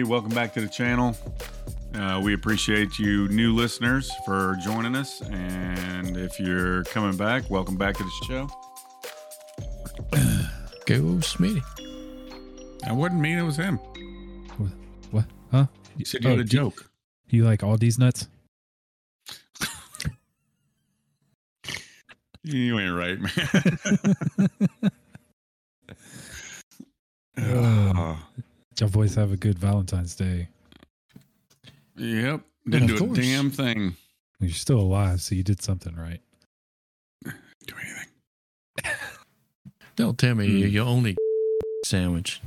Everybody, 0.00 0.12
welcome 0.14 0.34
back 0.34 0.54
to 0.54 0.62
the 0.62 0.68
channel. 0.68 1.14
Uh, 1.94 2.22
we 2.24 2.32
appreciate 2.32 2.98
you 2.98 3.28
new 3.28 3.54
listeners 3.54 4.10
for 4.24 4.56
joining 4.64 4.96
us. 4.96 5.20
And 5.20 6.16
if 6.16 6.40
you're 6.40 6.84
coming 6.84 7.18
back, 7.18 7.50
welcome 7.50 7.76
back 7.76 7.98
to 7.98 8.02
the 8.02 8.10
show. 8.26 8.48
Go 10.86 11.18
Smitty. 11.20 11.60
I 12.86 12.92
wouldn't 12.92 13.20
mean 13.20 13.36
it 13.36 13.42
was 13.42 13.58
him. 13.58 13.76
What? 14.56 14.70
What? 15.10 15.24
Huh? 15.50 15.66
You 15.98 16.06
said 16.06 16.24
you 16.24 16.30
had 16.30 16.38
a 16.38 16.44
do- 16.44 16.48
joke. 16.48 16.90
Do 17.28 17.36
you 17.36 17.44
like 17.44 17.62
all 17.62 17.76
these 17.76 17.98
nuts? 17.98 18.26
You 22.42 22.78
ain't 22.78 22.96
right, 22.96 23.20
man. 23.20 24.90
Oh. 27.42 28.18
Did 28.80 28.86
your 28.86 28.92
boys 29.02 29.14
have 29.16 29.30
a 29.30 29.36
good 29.36 29.58
Valentine's 29.58 30.14
Day? 30.14 30.48
Yep. 31.98 32.40
Didn't 32.66 32.90
of 32.92 32.96
do 32.98 33.12
a 33.12 33.14
damn 33.14 33.50
thing. 33.50 33.94
You're 34.40 34.52
still 34.52 34.80
alive, 34.80 35.20
so 35.20 35.34
you 35.34 35.42
did 35.42 35.60
something 35.60 35.94
right. 35.96 36.22
Do 37.66 37.74
anything. 37.78 38.08
Don't 39.96 40.16
tell 40.16 40.34
me 40.34 40.46
Hmm. 40.62 40.68
you 40.68 40.80
only 40.80 41.14
sandwich. 41.84 42.40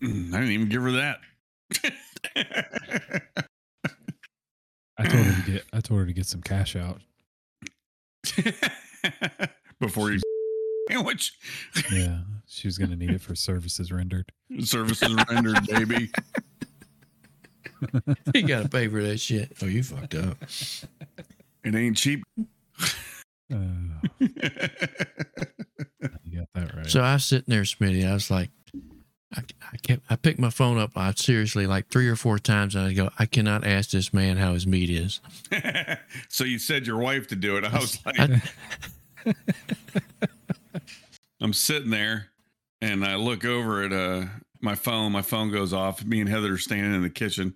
Mm, 0.00 0.28
I 0.32 0.38
didn't 0.38 0.52
even 0.52 0.68
give 0.68 0.82
her 0.82 0.92
that. 0.92 1.18
I 4.98 5.04
told 5.08 5.24
her 5.26 5.34
to 5.42 5.42
get. 5.50 5.64
I 5.72 5.80
told 5.80 5.98
her 5.98 6.06
to 6.06 6.12
get 6.12 6.26
some 6.26 6.42
cash 6.42 6.76
out. 6.76 7.00
Before 9.80 10.12
you 10.12 10.20
sandwich 10.94 11.32
Yeah, 11.92 12.18
she 12.46 12.66
was 12.68 12.78
gonna 12.78 12.96
need 12.96 13.10
it 13.10 13.20
for 13.20 13.34
services 13.34 13.90
rendered. 13.92 14.30
services 14.64 15.14
rendered, 15.30 15.66
baby. 15.68 16.10
you 18.34 18.42
gotta 18.46 18.68
pay 18.68 18.88
for 18.88 19.02
that 19.02 19.18
shit. 19.18 19.52
Oh, 19.62 19.66
you 19.66 19.82
fucked 19.82 20.14
up. 20.14 20.36
It 21.64 21.74
ain't 21.74 21.96
cheap. 21.96 22.22
Uh, 23.52 23.56
you 24.18 24.28
got 26.38 26.48
that 26.54 26.74
right. 26.76 26.86
So 26.90 27.00
I 27.02 27.14
was 27.14 27.24
sitting 27.24 27.46
there, 27.48 27.62
Smitty. 27.62 28.08
I 28.08 28.12
was 28.14 28.30
like, 28.30 28.50
I, 29.34 29.42
I 29.72 29.76
kept, 29.78 30.02
I 30.10 30.16
picked 30.16 30.38
my 30.38 30.50
phone 30.50 30.78
up. 30.78 30.92
I 30.96 31.12
seriously 31.12 31.66
like 31.66 31.88
three 31.88 32.08
or 32.08 32.16
four 32.16 32.38
times, 32.38 32.74
and 32.74 32.84
I 32.84 32.92
go, 32.92 33.10
I 33.18 33.26
cannot 33.26 33.66
ask 33.66 33.90
this 33.90 34.12
man 34.12 34.36
how 34.36 34.54
his 34.54 34.66
meat 34.66 34.90
is. 34.90 35.20
so 36.28 36.44
you 36.44 36.58
said 36.58 36.86
your 36.86 36.98
wife 36.98 37.28
to 37.28 37.36
do 37.36 37.56
it. 37.56 37.64
I 37.64 37.78
was 37.78 37.98
like, 38.06 38.18
I- 38.18 38.42
I'm 41.50 41.54
sitting 41.54 41.90
there 41.90 42.28
and 42.80 43.04
I 43.04 43.16
look 43.16 43.44
over 43.44 43.82
at 43.82 43.92
uh 43.92 44.26
my 44.60 44.76
phone. 44.76 45.10
My 45.10 45.22
phone 45.22 45.50
goes 45.50 45.72
off. 45.72 46.04
Me 46.04 46.20
and 46.20 46.28
Heather 46.28 46.52
are 46.52 46.58
standing 46.58 46.94
in 46.94 47.02
the 47.02 47.10
kitchen. 47.10 47.54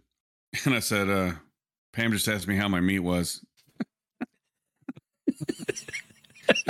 And 0.64 0.74
I 0.74 0.80
said, 0.80 1.08
uh, 1.08 1.32
Pam 1.92 2.12
just 2.12 2.26
asked 2.28 2.48
me 2.48 2.56
how 2.56 2.68
my 2.68 2.80
meat 2.80 2.98
was. 3.00 3.44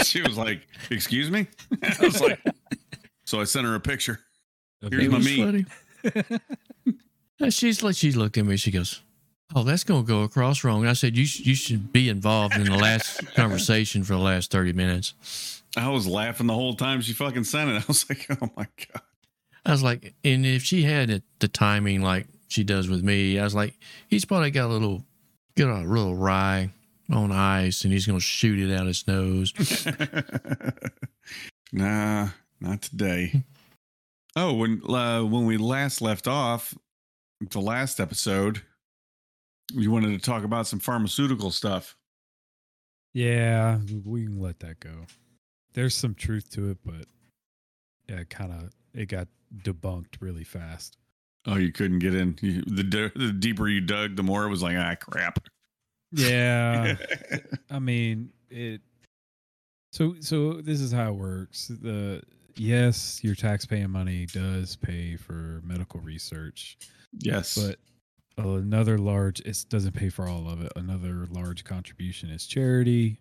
she 0.02 0.20
was 0.20 0.36
like, 0.36 0.66
Excuse 0.90 1.30
me? 1.30 1.46
I 1.82 2.04
was 2.04 2.20
like, 2.20 2.38
So 3.24 3.40
I 3.40 3.44
sent 3.44 3.66
her 3.66 3.74
a 3.74 3.80
picture. 3.80 4.20
Here's 4.82 5.08
my 5.08 5.18
meat. 5.18 5.66
funny. 7.38 7.50
She's 7.50 7.82
like, 7.82 7.96
she 7.96 8.12
looked 8.12 8.36
at 8.36 8.44
me. 8.44 8.58
She 8.58 8.70
goes, 8.70 9.00
"Oh, 9.54 9.64
that's 9.64 9.84
gonna 9.84 10.02
go 10.02 10.24
across 10.24 10.62
wrong." 10.62 10.82
And 10.82 10.90
I 10.90 10.92
said, 10.92 11.16
"You 11.16 11.24
sh- 11.26 11.40
you 11.40 11.54
should 11.54 11.90
be 11.92 12.10
involved 12.10 12.54
in 12.54 12.64
the 12.64 12.76
last 12.76 13.34
conversation 13.34 14.04
for 14.04 14.12
the 14.12 14.18
last 14.18 14.50
thirty 14.50 14.74
minutes." 14.74 15.14
I 15.76 15.88
was 15.88 16.06
laughing 16.06 16.46
the 16.46 16.54
whole 16.54 16.74
time 16.74 17.00
she 17.00 17.12
fucking 17.12 17.44
sent 17.44 17.70
it. 17.70 17.74
I 17.82 17.84
was 17.88 18.08
like, 18.08 18.26
Oh 18.30 18.50
my 18.56 18.66
God. 18.76 19.02
I 19.66 19.70
was 19.72 19.82
like, 19.82 20.14
and 20.22 20.44
if 20.44 20.62
she 20.62 20.82
had 20.82 21.08
it, 21.10 21.22
the 21.38 21.48
timing 21.48 22.02
like 22.02 22.26
she 22.48 22.64
does 22.64 22.88
with 22.88 23.02
me, 23.02 23.38
I 23.38 23.44
was 23.44 23.54
like, 23.54 23.74
he's 24.08 24.26
probably 24.26 24.50
got 24.50 24.66
a 24.66 24.72
little, 24.72 25.04
got 25.56 25.68
a 25.68 25.88
little 25.88 26.14
rye 26.14 26.70
on 27.10 27.32
ice, 27.32 27.84
and 27.84 27.92
he's 27.92 28.06
gonna 28.06 28.20
shoot 28.20 28.60
it 28.60 28.74
out 28.74 28.86
his 28.86 29.06
nose. 29.06 29.52
nah, 31.72 32.28
not 32.60 32.82
today. 32.82 33.42
Oh, 34.36 34.52
when 34.54 34.82
uh, 34.90 35.22
when 35.22 35.46
we 35.46 35.58
last 35.58 36.02
left 36.02 36.26
off, 36.26 36.74
the 37.52 37.60
last 37.60 38.00
episode, 38.00 38.62
you 39.72 39.92
wanted 39.92 40.08
to 40.08 40.18
talk 40.18 40.42
about 40.42 40.66
some 40.66 40.80
pharmaceutical 40.80 41.52
stuff. 41.52 41.94
yeah, 43.12 43.78
we 44.04 44.24
can 44.24 44.40
let 44.40 44.58
that 44.58 44.80
go. 44.80 45.06
There's 45.74 45.94
some 45.94 46.14
truth 46.14 46.50
to 46.50 46.70
it, 46.70 46.78
but 46.84 47.06
yeah, 48.08 48.24
kind 48.24 48.52
of 48.52 48.72
it 48.94 49.06
got 49.06 49.28
debunked 49.62 50.20
really 50.20 50.44
fast. 50.44 50.96
Oh, 51.46 51.56
you 51.56 51.72
couldn't 51.72 51.98
get 51.98 52.14
in. 52.14 52.38
You, 52.40 52.62
the 52.62 53.12
the 53.14 53.32
deeper 53.32 53.68
you 53.68 53.80
dug, 53.80 54.16
the 54.16 54.22
more 54.22 54.44
it 54.44 54.48
was 54.48 54.62
like, 54.62 54.76
ah, 54.78 54.94
crap. 54.94 55.40
Yeah, 56.12 56.96
I 57.70 57.78
mean 57.78 58.30
it. 58.50 58.80
So 59.92 60.14
so 60.20 60.54
this 60.54 60.80
is 60.80 60.92
how 60.92 61.10
it 61.10 61.16
works. 61.16 61.68
The 61.68 62.22
yes, 62.56 63.22
your 63.22 63.34
tax-paying 63.34 63.90
money 63.90 64.26
does 64.26 64.76
pay 64.76 65.16
for 65.16 65.60
medical 65.64 66.00
research, 66.00 66.78
yes, 67.18 67.56
but 67.56 67.78
another 68.38 68.98
large 68.98 69.40
it 69.40 69.64
doesn't 69.68 69.94
pay 69.94 70.08
for 70.08 70.28
all 70.28 70.48
of 70.48 70.62
it. 70.62 70.72
Another 70.76 71.26
large 71.30 71.64
contribution 71.64 72.30
is 72.30 72.46
charity, 72.46 73.20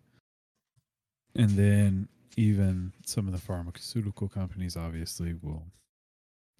and 1.35 1.49
then 1.51 2.07
even 2.37 2.93
some 3.05 3.27
of 3.27 3.33
the 3.33 3.39
pharmaceutical 3.39 4.27
companies 4.27 4.75
obviously 4.77 5.33
will 5.41 5.67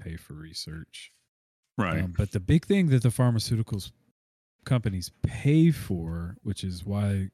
pay 0.02 0.16
for 0.16 0.34
research. 0.34 1.12
right. 1.78 2.04
Um, 2.04 2.14
but 2.18 2.32
the 2.32 2.40
big 2.40 2.66
thing 2.66 2.88
that 2.90 3.04
the 3.04 3.10
pharmaceuticals 3.10 3.92
companies 4.66 5.12
pay 5.24 5.72
for, 5.72 6.38
which 6.44 6.64
is 6.64 6.86
why 6.86 7.30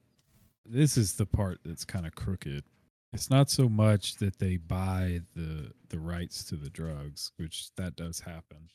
this 0.64 0.96
is 0.96 1.14
the 1.14 1.26
part 1.26 1.60
that's 1.64 1.84
kind 1.84 2.06
of 2.06 2.14
crooked. 2.14 2.64
It's 3.12 3.30
not 3.30 3.50
so 3.50 3.68
much 3.68 4.16
that 4.16 4.38
they 4.38 4.56
buy 4.56 5.20
the 5.34 5.72
the 5.88 5.98
rights 5.98 6.44
to 6.44 6.56
the 6.56 6.70
drugs, 6.70 7.32
which 7.36 7.74
that 7.76 7.96
does 7.96 8.20
happen. 8.20 8.68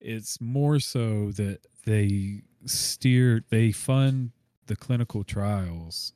It's 0.00 0.40
more 0.40 0.78
so 0.78 1.32
that 1.32 1.66
they 1.84 2.42
steer 2.64 3.42
they 3.50 3.72
fund 3.72 4.30
the 4.66 4.76
clinical 4.76 5.24
trials 5.24 6.12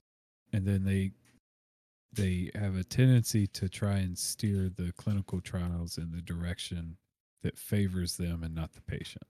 and 0.53 0.67
then 0.67 0.85
they 0.85 1.13
they 2.13 2.51
have 2.55 2.77
a 2.77 2.85
tendency 2.85 3.47
to 3.49 3.69
try 3.69 3.99
and 3.99 4.19
steer 4.19 4.69
the 4.69 4.93
clinical 4.97 5.41
trials 5.41 5.97
in 5.97 6.11
the 6.13 6.21
direction 6.21 6.97
that 7.43 7.59
favors 7.59 8.17
them 8.17 8.43
and 8.43 8.55
not 8.55 8.73
the 8.73 8.83
patient. 8.83 9.25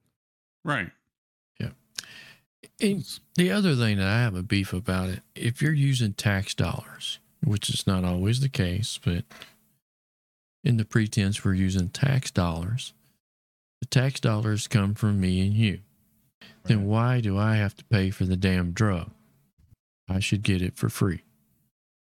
right. 0.65 0.91
Yeah. 1.59 1.71
And 2.81 3.05
the 3.37 3.51
other 3.51 3.75
thing 3.75 3.99
that 3.99 4.07
I 4.07 4.21
have 4.21 4.35
a 4.35 4.43
beef 4.43 4.73
about 4.73 5.11
it, 5.11 5.21
if 5.35 5.61
you're 5.61 5.73
using 5.73 6.15
tax 6.15 6.55
dollars, 6.55 7.19
which 7.45 7.69
is 7.71 7.87
not 7.87 8.05
always 8.05 8.41
the 8.41 8.49
case, 8.49 8.99
but 9.03 9.25
in 10.65 10.77
the 10.77 10.85
pretense 10.85 11.45
we're 11.45 11.55
using 11.55 11.89
tax 11.89 12.31
dollars, 12.31 12.93
the 13.81 13.87
tax 13.87 14.21
dollars 14.21 14.69
come 14.69 14.95
from 14.95 15.21
me 15.21 15.41
and 15.41 15.55
you. 15.55 15.81
Then 16.65 16.85
why 16.85 17.21
do 17.21 17.39
I 17.39 17.57
have 17.57 17.75
to 17.77 17.85
pay 17.85 18.11
for 18.11 18.25
the 18.25 18.37
damn 18.37 18.73
drug? 18.73 19.11
I 20.09 20.19
should 20.21 20.43
get 20.43 20.61
it 20.61 20.77
for 20.77 20.89
free. 20.89 21.23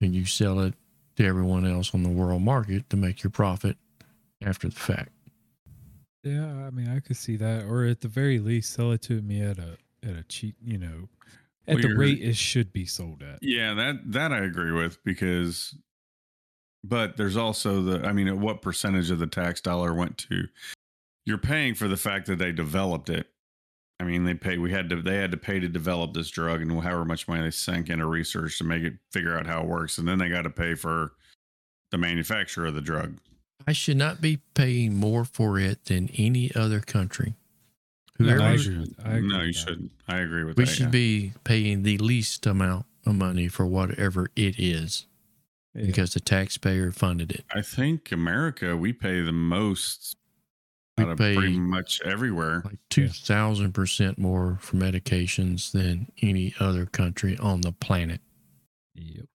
And 0.04 0.14
you 0.14 0.26
sell 0.26 0.60
it 0.60 0.74
to 1.16 1.26
everyone 1.26 1.66
else 1.66 1.94
on 1.94 2.04
the 2.04 2.10
world 2.10 2.42
market 2.42 2.90
to 2.90 2.98
make 2.98 3.24
your 3.24 3.32
profit 3.32 3.78
after 4.44 4.68
the 4.68 4.76
fact. 4.76 5.12
Yeah, 6.24 6.46
I 6.46 6.72
mean, 6.72 6.90
I 6.90 7.00
could 7.00 7.16
see 7.16 7.38
that, 7.38 7.64
or 7.64 7.86
at 7.86 8.02
the 8.02 8.10
very 8.10 8.40
least, 8.40 8.74
sell 8.74 8.92
it 8.92 9.02
to 9.04 9.22
me 9.22 9.42
at 9.42 9.60
a 9.60 9.78
at 10.04 10.18
a 10.18 10.24
cheap, 10.24 10.56
you 10.62 10.78
know, 10.78 11.08
at 11.68 11.76
Well, 11.76 11.84
the 11.84 11.96
rate 11.96 12.22
it 12.22 12.36
should 12.36 12.74
be 12.74 12.86
sold 12.86 13.24
at. 13.24 13.40
Yeah, 13.42 13.74
that 13.76 14.12
that 14.12 14.34
I 14.34 14.40
agree 14.40 14.72
with 14.72 15.02
because, 15.06 15.74
but 16.84 17.16
there's 17.16 17.38
also 17.38 17.82
the. 17.82 18.06
I 18.06 18.12
mean, 18.12 18.28
at 18.28 18.38
what 18.38 18.62
percentage 18.62 19.10
of 19.10 19.20
the 19.20 19.28
tax 19.28 19.62
dollar 19.62 19.94
went 19.94 20.18
to? 20.30 20.48
You're 21.26 21.38
paying 21.38 21.76
for 21.76 21.88
the 21.88 21.96
fact 21.96 22.28
that 22.28 22.40
they 22.40 22.52
developed 22.52 23.10
it. 23.10 23.28
I 24.04 24.06
mean, 24.06 24.26
they 24.26 24.34
pay. 24.34 24.58
We 24.58 24.70
had 24.70 24.90
to. 24.90 25.02
They 25.02 25.16
had 25.16 25.32
to 25.32 25.38
pay 25.38 25.62
to 25.62 25.70
develop 25.70 26.14
this 26.14 26.30
drug, 26.30 26.62
and 26.62 26.70
however 26.84 27.06
much 27.06 27.26
money 27.26 27.42
they 27.42 27.52
sank 27.52 27.90
into 27.90 28.06
research 28.06 28.58
to 28.58 28.66
make 28.66 28.84
it 28.84 28.96
figure 29.12 29.38
out 29.38 29.48
how 29.48 29.62
it 29.62 29.68
works, 29.68 29.98
and 29.98 30.06
then 30.06 30.20
they 30.20 30.28
got 30.28 30.42
to 30.42 30.50
pay 30.50 30.76
for 30.76 31.14
the 31.92 31.98
manufacturer 31.98 32.66
of 32.66 32.76
the 32.76 32.82
drug. 32.82 33.20
I 33.66 33.72
should 33.72 33.96
not 33.96 34.20
be 34.20 34.42
paying 34.56 34.94
more 34.96 35.24
for 35.24 35.58
it 35.58 35.86
than 35.86 36.10
any 36.18 36.54
other 36.54 36.82
country. 36.82 37.36
No, 38.20 38.38
I 38.44 38.52
agree 38.52 38.78
with- 38.78 38.96
I 39.06 39.20
no, 39.22 39.42
you 39.42 39.54
shouldn't. 39.54 39.92
I 40.06 40.18
agree 40.18 40.44
with 40.44 40.58
we 40.58 40.66
that. 40.66 40.70
We 40.70 40.76
should 40.76 40.86
yeah. 40.86 40.90
be 40.90 41.34
paying 41.46 41.84
the 41.84 41.98
least 42.00 42.46
amount 42.46 42.86
of 43.06 43.16
money 43.16 43.48
for 43.48 43.66
whatever 43.66 44.30
it 44.36 44.60
is 44.60 45.06
Yeah. 45.74 45.86
because 45.86 46.14
the 46.14 46.20
taxpayer 46.20 46.92
funded 46.92 47.32
it. 47.32 47.46
I 47.56 47.62
think 47.62 48.12
America, 48.12 48.76
we 48.76 48.92
pay 48.92 49.22
the 49.22 49.32
most 49.32 50.18
We 50.98 51.04
out 51.04 51.10
of 51.12 51.18
pay 51.18 51.36
pretty 51.36 51.60
much 51.60 52.02
everywhere. 52.04 52.62
like 52.66 52.78
2,000% 52.92 54.18
more 54.18 54.58
for 54.62 54.78
medications 54.78 55.72
than 55.72 56.08
any 56.22 56.54
other 56.60 56.86
country 56.86 57.38
on 57.38 57.62
the 57.62 57.72
planet. 57.72 58.22
Yep. 58.96 59.26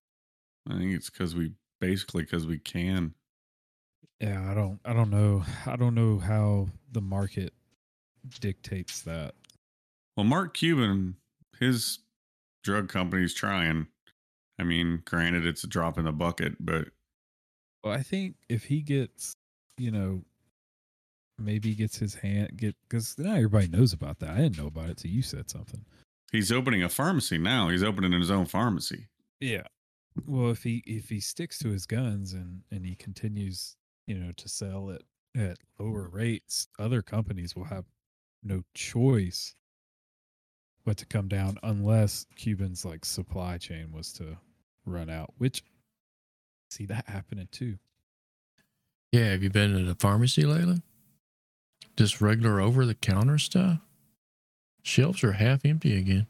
I 0.69 0.77
think 0.77 0.93
it's 0.93 1.09
because 1.09 1.35
we 1.35 1.51
basically 1.81 2.23
because 2.23 2.45
we 2.47 2.59
can. 2.59 3.13
Yeah, 4.21 4.49
I 4.49 4.53
don't 4.53 4.79
I 4.85 4.93
don't 4.93 5.09
know. 5.09 5.43
I 5.65 5.75
don't 5.75 5.95
know 5.95 6.17
how 6.19 6.67
the 6.91 7.01
market 7.01 7.53
dictates 8.39 9.01
that. 9.01 9.33
Well, 10.15 10.25
Mark 10.25 10.53
Cuban, 10.53 11.15
his 11.59 11.99
drug 12.63 12.89
company's 12.89 13.33
trying. 13.33 13.87
I 14.59 14.63
mean, 14.63 15.01
granted, 15.05 15.45
it's 15.45 15.63
a 15.63 15.67
drop 15.67 15.97
in 15.97 16.05
the 16.05 16.11
bucket, 16.11 16.55
but 16.59 16.89
Well, 17.83 17.93
I 17.93 18.03
think 18.03 18.35
if 18.49 18.65
he 18.65 18.81
gets, 18.81 19.33
you 19.77 19.91
know, 19.91 20.21
maybe 21.39 21.73
gets 21.75 21.97
his 21.97 22.15
hand 22.15 22.57
get 22.57 22.75
because 22.87 23.17
now 23.17 23.35
everybody 23.35 23.67
knows 23.67 23.93
about 23.93 24.19
that. 24.19 24.31
I 24.31 24.37
didn't 24.37 24.57
know 24.57 24.67
about 24.67 24.89
it 24.89 24.97
till 24.97 25.11
you 25.11 25.21
said 25.21 25.49
something. 25.49 25.85
he's 26.31 26.51
opening 26.51 26.83
a 26.83 26.89
pharmacy 26.89 27.37
now. 27.37 27.69
He's 27.69 27.83
opening 27.83 28.11
his 28.11 28.31
own 28.31 28.45
pharmacy. 28.45 29.07
Yeah. 29.39 29.63
Well, 30.25 30.51
if 30.51 30.63
he 30.63 30.83
if 30.85 31.09
he 31.09 31.19
sticks 31.19 31.59
to 31.59 31.69
his 31.69 31.85
guns 31.85 32.33
and 32.33 32.61
and 32.71 32.85
he 32.85 32.95
continues, 32.95 33.75
you 34.07 34.15
know, 34.15 34.31
to 34.37 34.49
sell 34.49 34.89
it 34.89 35.03
at 35.35 35.57
lower 35.79 36.09
rates, 36.09 36.67
other 36.77 37.01
companies 37.01 37.55
will 37.55 37.65
have 37.65 37.85
no 38.43 38.63
choice 38.73 39.55
but 40.85 40.97
to 40.97 41.05
come 41.05 41.27
down 41.27 41.57
unless 41.63 42.25
Cuban's 42.35 42.85
like 42.85 43.05
supply 43.05 43.57
chain 43.57 43.91
was 43.91 44.11
to 44.13 44.37
run 44.85 45.09
out, 45.09 45.33
which 45.37 45.63
see 46.69 46.85
that 46.85 47.07
happening 47.07 47.47
too. 47.51 47.77
Yeah, 49.11 49.31
have 49.31 49.43
you 49.43 49.49
been 49.49 49.73
to 49.73 49.91
a 49.91 49.95
pharmacy 49.95 50.45
lately? 50.45 50.81
Just 51.99 52.21
regular 52.21 52.61
over 52.61 52.85
the 52.85 52.95
counter 52.95 53.37
stuff. 53.37 53.79
Shelves 54.83 55.21
are 55.21 55.33
half 55.33 55.65
empty 55.65 55.97
again. 55.97 56.27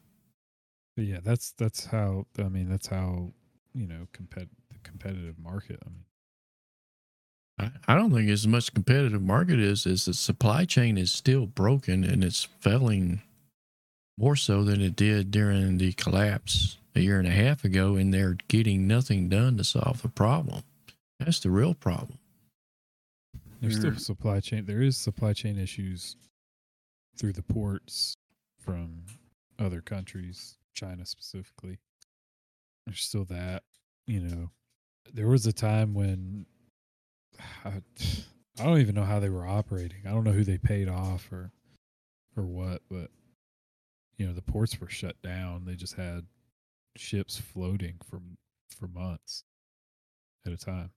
Yeah, 0.97 1.19
that's 1.23 1.51
that's 1.59 1.85
how 1.85 2.25
I 2.39 2.49
mean 2.49 2.67
that's 2.69 2.87
how 2.87 3.33
you 3.75 3.85
know 3.85 4.07
compet 4.11 4.47
the 4.71 4.79
competitive 4.81 5.37
market. 5.37 5.79
I 5.85 5.89
mean, 5.89 7.71
I, 7.87 7.93
don't 7.93 8.11
think 8.11 8.31
as 8.31 8.47
much 8.47 8.73
competitive 8.73 9.21
market 9.21 9.59
is 9.59 9.85
is 9.85 10.05
the 10.05 10.15
supply 10.15 10.65
chain 10.65 10.97
is 10.97 11.11
still 11.11 11.45
broken 11.45 12.03
and 12.03 12.23
it's 12.23 12.45
failing 12.61 13.21
more 14.17 14.35
so 14.35 14.63
than 14.63 14.81
it 14.81 14.95
did 14.95 15.29
during 15.29 15.77
the 15.77 15.93
collapse 15.93 16.77
a 16.95 17.01
year 17.01 17.19
and 17.19 17.27
a 17.27 17.31
half 17.31 17.63
ago, 17.63 17.95
and 17.95 18.11
they're 18.11 18.37
getting 18.47 18.87
nothing 18.87 19.29
done 19.29 19.55
to 19.57 19.63
solve 19.63 20.01
the 20.01 20.09
problem. 20.09 20.63
That's 21.19 21.39
the 21.39 21.51
real 21.51 21.75
problem. 21.75 22.17
There's 23.61 23.77
still 23.77 23.91
mm. 23.91 23.99
supply 23.99 24.39
chain. 24.39 24.65
There 24.65 24.81
is 24.81 24.97
supply 24.97 25.33
chain 25.33 25.57
issues 25.57 26.15
through 27.17 27.33
the 27.33 27.43
ports 27.43 28.15
from 28.57 29.03
other 29.59 29.81
countries, 29.81 30.57
China 30.73 31.05
specifically. 31.05 31.79
There's 32.85 33.01
still 33.01 33.25
that. 33.25 33.63
You 34.07 34.21
know, 34.21 34.49
there 35.13 35.27
was 35.27 35.45
a 35.45 35.53
time 35.53 35.93
when 35.93 36.45
I, 37.65 37.81
I 38.59 38.63
don't 38.63 38.79
even 38.79 38.95
know 38.95 39.03
how 39.03 39.19
they 39.19 39.29
were 39.29 39.47
operating. 39.47 39.99
I 40.05 40.11
don't 40.11 40.23
know 40.23 40.31
who 40.31 40.43
they 40.43 40.57
paid 40.57 40.87
off 40.87 41.31
or 41.31 41.51
or 42.37 42.45
what, 42.45 42.81
but 42.89 43.09
you 44.17 44.25
know, 44.25 44.33
the 44.33 44.41
ports 44.41 44.79
were 44.79 44.89
shut 44.89 45.21
down. 45.21 45.65
They 45.65 45.75
just 45.75 45.95
had 45.95 46.25
ships 46.95 47.37
floating 47.37 47.95
for 48.09 48.21
for 48.77 48.87
months 48.87 49.43
at 50.45 50.53
a 50.53 50.57
time. 50.57 50.91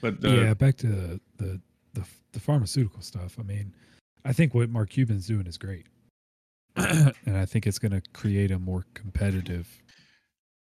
But 0.00 0.20
the, 0.20 0.30
yeah, 0.30 0.54
back 0.54 0.76
to 0.78 0.88
the, 0.88 1.20
the 1.36 1.60
the 1.94 2.04
the 2.32 2.40
pharmaceutical 2.40 3.00
stuff. 3.00 3.36
I 3.38 3.42
mean, 3.42 3.74
I 4.24 4.32
think 4.32 4.54
what 4.54 4.68
Mark 4.68 4.90
Cuban's 4.90 5.26
doing 5.26 5.46
is 5.46 5.56
great, 5.56 5.86
and 6.76 7.14
I 7.26 7.46
think 7.46 7.66
it's 7.66 7.78
going 7.78 7.92
to 7.92 8.02
create 8.12 8.50
a 8.50 8.58
more 8.58 8.84
competitive. 8.94 9.68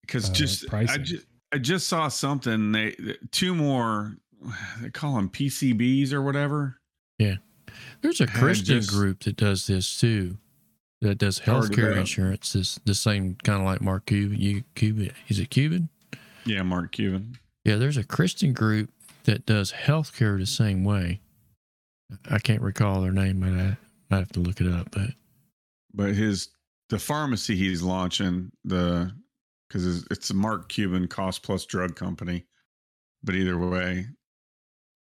because 0.01 0.29
uh, 0.29 0.33
just 0.33 0.73
I 0.73 0.97
just 0.97 1.25
I 1.53 1.57
just 1.57 1.87
saw 1.87 2.07
something. 2.07 2.71
They 2.71 2.95
two 3.31 3.55
more. 3.55 4.17
They 4.81 4.89
call 4.89 5.15
them 5.15 5.29
PCBs 5.29 6.13
or 6.13 6.21
whatever. 6.21 6.79
Yeah, 7.17 7.35
there's 8.01 8.21
a 8.21 8.27
Christian 8.27 8.77
just- 8.81 8.91
group 8.91 9.23
that 9.23 9.37
does 9.37 9.67
this 9.67 9.99
too. 9.99 10.37
That 11.01 11.17
does 11.17 11.39
Heard 11.39 11.71
healthcare 11.71 11.95
insurance. 11.95 12.55
Is 12.55 12.77
the 12.83 12.93
same 12.93 13.37
kind 13.43 13.61
of 13.61 13.65
like 13.65 13.79
Mark 13.81 14.05
Cuban. 14.07 14.37
You 14.37 14.63
Cuban 14.75 15.11
is 15.29 15.39
it 15.39 15.49
Cuban? 15.49 15.87
Yeah, 16.45 16.63
Mark 16.63 16.91
Cuban. 16.91 17.37
Yeah, 17.63 17.75
there's 17.77 17.95
a 17.95 18.03
Christian 18.03 18.51
group 18.51 18.89
that 19.23 19.45
does 19.45 19.71
healthcare 19.71 20.37
the 20.39 20.45
same 20.45 20.83
way. 20.83 21.21
I 22.29 22.39
can't 22.39 22.61
recall 22.61 23.01
their 23.01 23.11
name, 23.11 23.39
but 23.39 23.49
I 23.49 23.77
I 24.11 24.19
have 24.19 24.31
to 24.33 24.39
look 24.39 24.61
it 24.61 24.71
up. 24.71 24.91
But 24.91 25.11
But 25.93 26.15
his 26.15 26.49
the 26.89 26.99
pharmacy 26.99 27.55
he's 27.55 27.81
launching 27.81 28.51
the 28.63 29.11
because 29.67 30.05
it's 30.09 30.29
a 30.31 30.33
Mark 30.33 30.69
Cuban 30.69 31.07
cost 31.07 31.43
plus 31.43 31.65
drug 31.65 31.95
company. 31.95 32.45
But 33.23 33.35
either 33.35 33.57
way, 33.57 34.07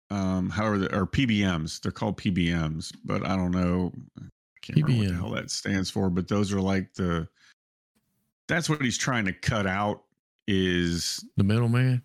um, 0.10 0.50
however, 0.50 0.78
the, 0.80 0.96
or 0.96 1.06
PBMs, 1.06 1.81
they're 1.81 1.92
called 1.92 2.18
PBMs, 2.18 2.94
but 3.06 3.25
I 3.25 3.36
don't 3.36 3.52
know. 3.52 3.92
I 4.19 4.24
can't 4.62 4.81
remember 4.81 5.04
what 5.04 5.08
the 5.10 5.16
hell 5.16 5.31
that 5.31 5.52
stands 5.52 5.90
for. 5.90 6.10
But 6.10 6.28
those 6.28 6.52
are 6.54 6.62
like 6.62 6.94
the. 6.94 7.28
That's 8.48 8.69
what 8.69 8.81
he's 8.81 8.98
trying 8.98 9.25
to 9.25 9.34
cut 9.34 9.68
out 9.68 10.04
is 10.48 11.24
the 11.36 11.44
middleman. 11.44 12.02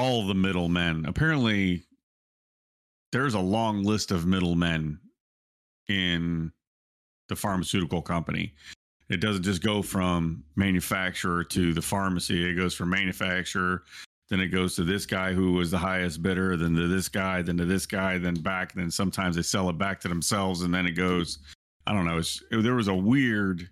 All 0.00 0.26
the 0.26 0.34
middlemen. 0.34 1.04
Apparently, 1.06 1.84
there's 3.12 3.34
a 3.34 3.40
long 3.40 3.82
list 3.82 4.10
of 4.10 4.26
middlemen 4.26 4.98
in 5.88 6.50
the 7.28 7.36
pharmaceutical 7.36 8.00
company. 8.00 8.54
It 9.10 9.20
doesn't 9.20 9.42
just 9.42 9.62
go 9.62 9.82
from 9.82 10.42
manufacturer 10.56 11.44
to 11.44 11.74
the 11.74 11.82
pharmacy. 11.82 12.48
It 12.48 12.54
goes 12.54 12.72
from 12.74 12.88
manufacturer, 12.88 13.82
then 14.30 14.40
it 14.40 14.48
goes 14.48 14.74
to 14.76 14.84
this 14.84 15.04
guy 15.04 15.34
who 15.34 15.52
was 15.52 15.70
the 15.70 15.78
highest 15.78 16.22
bidder, 16.22 16.56
then 16.56 16.74
to 16.76 16.86
this 16.86 17.08
guy, 17.08 17.42
then 17.42 17.58
to 17.58 17.66
this 17.66 17.84
guy, 17.84 18.16
then 18.16 18.34
back. 18.34 18.72
Then 18.72 18.90
sometimes 18.90 19.36
they 19.36 19.42
sell 19.42 19.68
it 19.68 19.76
back 19.76 20.00
to 20.00 20.08
themselves, 20.08 20.62
and 20.62 20.72
then 20.72 20.86
it 20.86 20.92
goes. 20.92 21.40
I 21.86 21.92
don't 21.92 22.06
know. 22.06 22.18
It's, 22.18 22.42
there 22.50 22.74
was 22.74 22.88
a 22.88 22.94
weird 22.94 23.68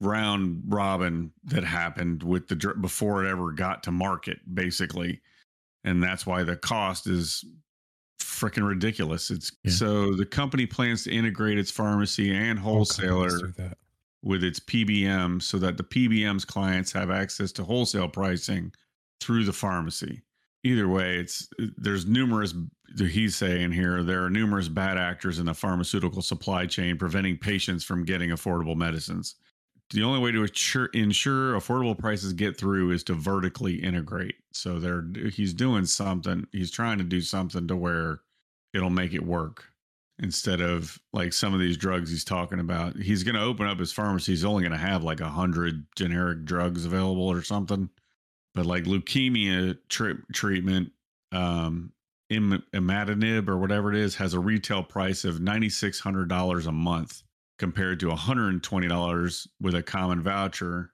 round 0.00 0.62
robin 0.66 1.32
that 1.44 1.64
happened 1.64 2.22
with 2.22 2.48
the 2.48 2.74
before 2.80 3.24
it 3.24 3.28
ever 3.28 3.52
got 3.52 3.82
to 3.84 3.92
market, 3.92 4.38
basically, 4.54 5.20
and 5.86 6.02
that's 6.02 6.26
why 6.26 6.42
the 6.42 6.56
cost 6.56 7.06
is 7.06 7.42
freaking 8.20 8.66
ridiculous. 8.68 9.30
It's 9.30 9.50
Yeah. 9.64 9.70
so 9.72 10.14
the 10.14 10.26
company 10.26 10.66
plans 10.66 11.04
to 11.04 11.10
integrate 11.12 11.58
its 11.58 11.70
pharmacy 11.70 12.34
and 12.34 12.58
wholesaler 12.58 13.52
with 14.22 14.44
its 14.44 14.58
PBM 14.60 15.40
so 15.40 15.58
that 15.58 15.76
the 15.76 15.84
PBM's 15.84 16.44
clients 16.44 16.92
have 16.92 17.10
access 17.10 17.52
to 17.52 17.64
wholesale 17.64 18.08
pricing 18.08 18.72
through 19.20 19.44
the 19.44 19.52
pharmacy. 19.52 20.22
Either 20.64 20.88
way, 20.88 21.16
it's 21.16 21.48
there's 21.78 22.06
numerous 22.06 22.52
he's 22.98 23.36
saying 23.36 23.70
here 23.72 24.02
there 24.02 24.24
are 24.24 24.30
numerous 24.30 24.68
bad 24.68 24.98
actors 24.98 25.38
in 25.38 25.46
the 25.46 25.54
pharmaceutical 25.54 26.22
supply 26.22 26.66
chain 26.66 26.98
preventing 26.98 27.38
patients 27.38 27.84
from 27.84 28.04
getting 28.04 28.30
affordable 28.30 28.76
medicines. 28.76 29.36
The 29.90 30.02
only 30.02 30.18
way 30.18 30.32
to 30.32 30.42
ensure, 30.94 31.54
affordable 31.54 31.96
prices 31.96 32.32
get 32.32 32.58
through 32.58 32.90
is 32.90 33.04
to 33.04 33.14
vertically 33.14 33.76
integrate. 33.76 34.34
So 34.52 34.80
they're 34.80 35.04
he's 35.30 35.54
doing 35.54 35.86
something. 35.86 36.46
He's 36.50 36.72
trying 36.72 36.98
to 36.98 37.04
do 37.04 37.20
something 37.20 37.68
to 37.68 37.76
where 37.76 38.20
it'll 38.74 38.90
make 38.90 39.14
it 39.14 39.24
work 39.24 39.64
instead 40.18 40.60
of 40.60 40.98
like 41.12 41.32
some 41.32 41.54
of 41.54 41.60
these 41.60 41.76
drugs 41.76 42.10
he's 42.10 42.24
talking 42.24 42.58
about. 42.58 42.96
He's 42.96 43.22
going 43.22 43.36
to 43.36 43.42
open 43.42 43.66
up 43.68 43.78
his 43.78 43.92
pharmacy. 43.92 44.32
He's 44.32 44.44
only 44.44 44.62
going 44.62 44.72
to 44.72 44.78
have 44.78 45.04
like 45.04 45.20
a 45.20 45.28
hundred 45.28 45.86
generic 45.94 46.44
drugs 46.44 46.84
available 46.84 47.28
or 47.28 47.42
something. 47.42 47.88
But 48.54 48.66
like 48.66 48.84
leukemia 48.84 49.78
tri- 49.88 50.14
treatment, 50.32 50.90
um, 51.30 51.92
im- 52.30 52.64
imatinib 52.72 53.48
or 53.48 53.58
whatever 53.58 53.92
it 53.92 53.98
is, 53.98 54.16
has 54.16 54.34
a 54.34 54.40
retail 54.40 54.82
price 54.82 55.24
of 55.24 55.40
ninety 55.40 55.68
six 55.68 56.00
hundred 56.00 56.28
dollars 56.28 56.66
a 56.66 56.72
month 56.72 57.22
compared 57.58 58.00
to 58.00 58.08
one 58.08 58.16
hundred 58.16 58.50
and 58.50 58.62
twenty 58.62 58.88
dollars 58.88 59.46
with 59.60 59.74
a 59.74 59.82
common 59.82 60.22
voucher. 60.22 60.92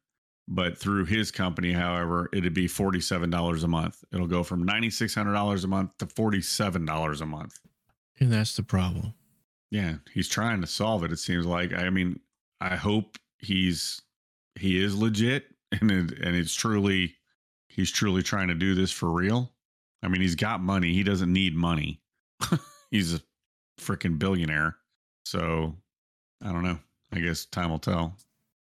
But 0.49 0.77
through 0.77 1.05
his 1.05 1.31
company, 1.31 1.73
however, 1.73 2.29
it'd 2.33 2.55
be 2.55 2.69
forty 2.69 3.01
seven 3.01 3.31
dollars 3.31 3.65
a 3.65 3.69
month. 3.69 4.03
It'll 4.13 4.27
go 4.27 4.43
from 4.43 4.65
ninety 4.65 4.91
six 4.91 5.15
hundred 5.15 5.35
dollars 5.35 5.65
a 5.65 5.69
month 5.69 5.97
to 5.99 6.07
forty 6.07 6.43
seven 6.43 6.85
dollars 6.85 7.21
a 7.21 7.27
month. 7.27 7.59
And 8.21 8.33
that's 8.33 8.57
the 8.57 8.63
problem. 8.63 9.15
Yeah, 9.71 9.97
he's 10.13 10.29
trying 10.29 10.61
to 10.61 10.67
solve 10.67 11.05
it. 11.05 11.13
It 11.13 11.19
seems 11.19 11.47
like. 11.47 11.73
I 11.73 11.91
mean, 11.91 12.21
I 12.61 12.77
hope 12.77 13.19
he's 13.39 14.03
he 14.57 14.83
is 14.83 14.97
legit, 14.97 15.47
and 15.81 15.91
it, 15.91 16.19
and 16.19 16.37
it's 16.37 16.55
truly 16.55 17.17
he's 17.69 17.91
truly 17.91 18.23
trying 18.23 18.49
to 18.49 18.55
do 18.55 18.75
this 18.75 18.91
for 18.91 19.11
real. 19.11 19.53
I 20.03 20.09
mean, 20.09 20.21
he's 20.21 20.35
got 20.35 20.61
money. 20.61 20.93
He 20.93 21.05
doesn't 21.05 21.33
need 21.33 21.55
money. 21.55 22.01
he's 22.91 23.15
a 23.15 23.21
freaking 23.81 24.19
billionaire. 24.19 24.77
So 25.25 25.77
I 26.45 26.53
don't 26.53 26.63
know. 26.63 26.79
I 27.13 27.21
guess 27.21 27.45
time 27.47 27.71
will 27.71 27.79
tell. 27.79 28.17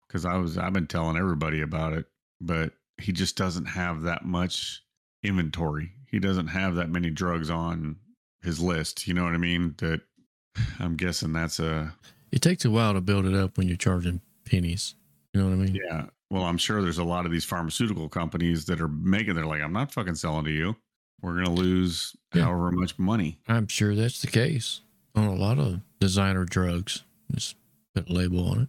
Because 0.08 0.26
I 0.26 0.36
was 0.38 0.58
I've 0.58 0.74
been 0.74 0.88
telling 0.88 1.18
everybody 1.18 1.62
about 1.62 1.94
it, 1.94 2.06
but 2.40 2.72
he 2.98 3.12
just 3.12 3.36
doesn't 3.36 3.66
have 3.66 4.04
that 4.04 4.24
much 4.26 4.82
inventory. 5.24 5.92
He 6.10 6.20
doesn't 6.20 6.48
have 6.48 6.76
that 6.76 6.90
many 6.90 7.10
drugs 7.10 7.50
on 7.50 7.98
his 8.44 8.60
list. 8.62 9.08
You 9.08 9.14
know 9.14 9.24
what 9.24 9.34
I 9.34 9.38
mean? 9.38 9.76
That 9.80 10.02
I'm 10.80 10.96
guessing 10.96 11.34
that's 11.34 11.60
a 11.60 11.94
It 12.32 12.42
takes 12.42 12.64
a 12.66 12.70
while 12.70 12.94
to 12.94 13.02
build 13.02 13.26
it 13.26 13.34
up 13.34 13.58
when 13.58 13.68
you're 13.68 13.76
charging 13.78 14.22
pennies. 14.46 14.96
You 15.34 15.42
know 15.42 15.48
what 15.50 15.54
I 15.54 15.58
mean? 15.66 15.76
yeah. 15.76 16.06
Well, 16.32 16.44
I'm 16.44 16.58
sure 16.58 16.82
there's 16.82 16.98
a 16.98 17.04
lot 17.04 17.26
of 17.26 17.32
these 17.32 17.46
pharmaceutical 17.46 18.10
companies 18.10 18.66
that 18.66 18.82
are 18.82 18.88
making. 18.88 19.36
They're 19.36 19.46
like, 19.46 19.62
I'm 19.62 19.74
not 19.74 19.92
fucking 19.92 20.16
selling 20.16 20.46
to 20.46 20.52
you. 20.52 20.76
We're 21.22 21.36
gonna 21.36 21.52
lose 21.54 22.16
Yeah. 22.34 22.44
however 22.44 22.72
much 22.72 22.98
money. 22.98 23.40
I'm 23.48 23.68
sure 23.68 23.96
that's 23.96 24.22
the 24.22 24.28
case 24.28 24.82
on 25.16 25.26
a 25.26 25.36
lot 25.36 25.60
of 25.60 25.82
designer 26.00 26.46
drugs. 26.46 27.04
Just 27.34 27.56
put 27.96 28.10
a 28.10 28.14
label 28.14 28.48
on 28.50 28.62
it. 28.64 28.68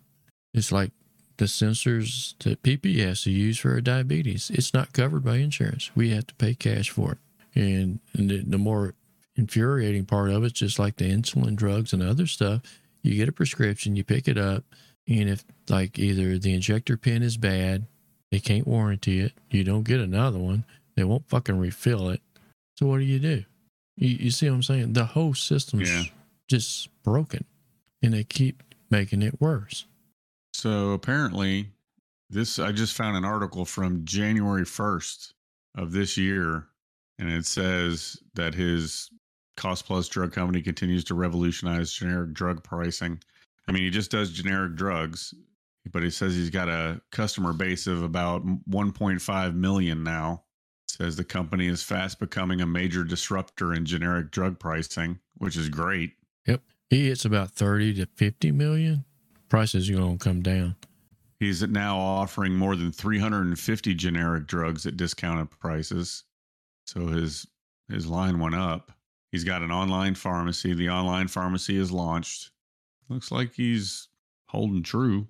It's 0.54 0.72
like 0.72 0.92
the 1.36 1.44
sensors 1.46 2.34
that 2.44 2.62
PP 2.62 2.98
has 3.00 3.22
to 3.22 3.30
use 3.30 3.58
for 3.58 3.76
a 3.76 3.82
diabetes. 3.82 4.50
It's 4.50 4.72
not 4.72 4.92
covered 4.92 5.24
by 5.24 5.36
insurance. 5.36 5.90
We 5.94 6.10
have 6.10 6.26
to 6.28 6.34
pay 6.36 6.54
cash 6.54 6.88
for 6.90 7.12
it. 7.12 7.18
And, 7.54 8.00
and 8.14 8.30
the, 8.30 8.38
the 8.42 8.58
more 8.58 8.94
infuriating 9.36 10.06
part 10.06 10.30
of 10.30 10.44
it's 10.44 10.58
just 10.58 10.78
like 10.78 10.96
the 10.96 11.10
insulin 11.10 11.56
drugs 11.56 11.92
and 11.92 12.02
other 12.02 12.26
stuff. 12.26 12.62
You 13.02 13.14
get 13.16 13.28
a 13.28 13.32
prescription, 13.32 13.96
you 13.96 14.04
pick 14.04 14.28
it 14.28 14.38
up, 14.38 14.64
and 15.06 15.28
if 15.28 15.44
like 15.68 15.98
either 15.98 16.38
the 16.38 16.54
injector 16.54 16.96
pin 16.96 17.22
is 17.22 17.36
bad, 17.36 17.86
they 18.30 18.40
can't 18.40 18.66
warranty 18.66 19.20
it, 19.20 19.32
you 19.50 19.62
don't 19.62 19.84
get 19.84 20.00
another 20.00 20.38
one, 20.38 20.64
they 20.96 21.04
won't 21.04 21.28
fucking 21.28 21.58
refill 21.58 22.08
it. 22.08 22.20
So 22.76 22.86
what 22.86 22.98
do 22.98 23.04
you 23.04 23.18
do? 23.18 23.44
You, 23.96 24.08
you 24.08 24.30
see 24.30 24.48
what 24.48 24.56
I'm 24.56 24.62
saying? 24.62 24.94
The 24.94 25.04
whole 25.04 25.34
system's 25.34 25.90
Yeah. 25.90 26.04
just 26.48 26.88
broken, 27.04 27.44
and 28.02 28.12
they 28.14 28.24
keep 28.24 28.62
making 28.90 29.22
it 29.22 29.40
worse. 29.40 29.86
So 30.52 30.92
apparently, 30.92 31.70
this 32.30 32.58
I 32.58 32.72
just 32.72 32.94
found 32.94 33.16
an 33.16 33.24
article 33.24 33.64
from 33.64 34.04
January 34.04 34.64
1st 34.64 35.32
of 35.76 35.92
this 35.92 36.16
year, 36.16 36.66
and 37.18 37.30
it 37.30 37.46
says 37.46 38.18
that 38.34 38.54
his 38.54 39.10
cost 39.56 39.86
plus 39.86 40.08
drug 40.08 40.32
company 40.32 40.62
continues 40.62 41.04
to 41.04 41.14
revolutionize 41.14 41.92
generic 41.92 42.32
drug 42.32 42.62
pricing. 42.62 43.18
I 43.68 43.72
mean, 43.72 43.82
he 43.82 43.90
just 43.90 44.10
does 44.10 44.30
generic 44.30 44.76
drugs, 44.76 45.34
but 45.92 46.02
he 46.02 46.10
says 46.10 46.34
he's 46.34 46.50
got 46.50 46.68
a 46.68 47.00
customer 47.10 47.52
base 47.52 47.86
of 47.86 48.02
about 48.02 48.44
1.5 48.46 49.54
million 49.54 50.02
now. 50.02 50.42
Says 50.88 51.16
the 51.16 51.24
company 51.24 51.66
is 51.66 51.82
fast 51.82 52.18
becoming 52.18 52.60
a 52.60 52.66
major 52.66 53.04
disruptor 53.04 53.74
in 53.74 53.84
generic 53.84 54.30
drug 54.30 54.58
pricing, 54.58 55.18
which 55.36 55.56
is 55.56 55.68
great. 55.68 56.12
He 56.90 57.08
hits 57.08 57.24
about 57.24 57.50
30 57.50 57.94
to 57.94 58.06
50 58.06 58.52
million. 58.52 59.04
Prices 59.48 59.90
are 59.90 59.94
going 59.94 60.18
to 60.18 60.24
come 60.24 60.42
down. 60.42 60.76
He's 61.40 61.62
now 61.62 61.98
offering 61.98 62.54
more 62.54 62.76
than 62.76 62.92
350 62.92 63.94
generic 63.94 64.46
drugs 64.46 64.86
at 64.86 64.96
discounted 64.96 65.50
prices. 65.50 66.24
So 66.86 67.08
his 67.08 67.46
his 67.88 68.06
line 68.06 68.38
went 68.38 68.54
up. 68.54 68.92
He's 69.30 69.44
got 69.44 69.62
an 69.62 69.70
online 69.70 70.14
pharmacy. 70.14 70.74
The 70.74 70.88
online 70.88 71.28
pharmacy 71.28 71.76
is 71.76 71.92
launched. 71.92 72.50
Looks 73.08 73.30
like 73.30 73.54
he's 73.54 74.08
holding 74.48 74.82
true. 74.82 75.28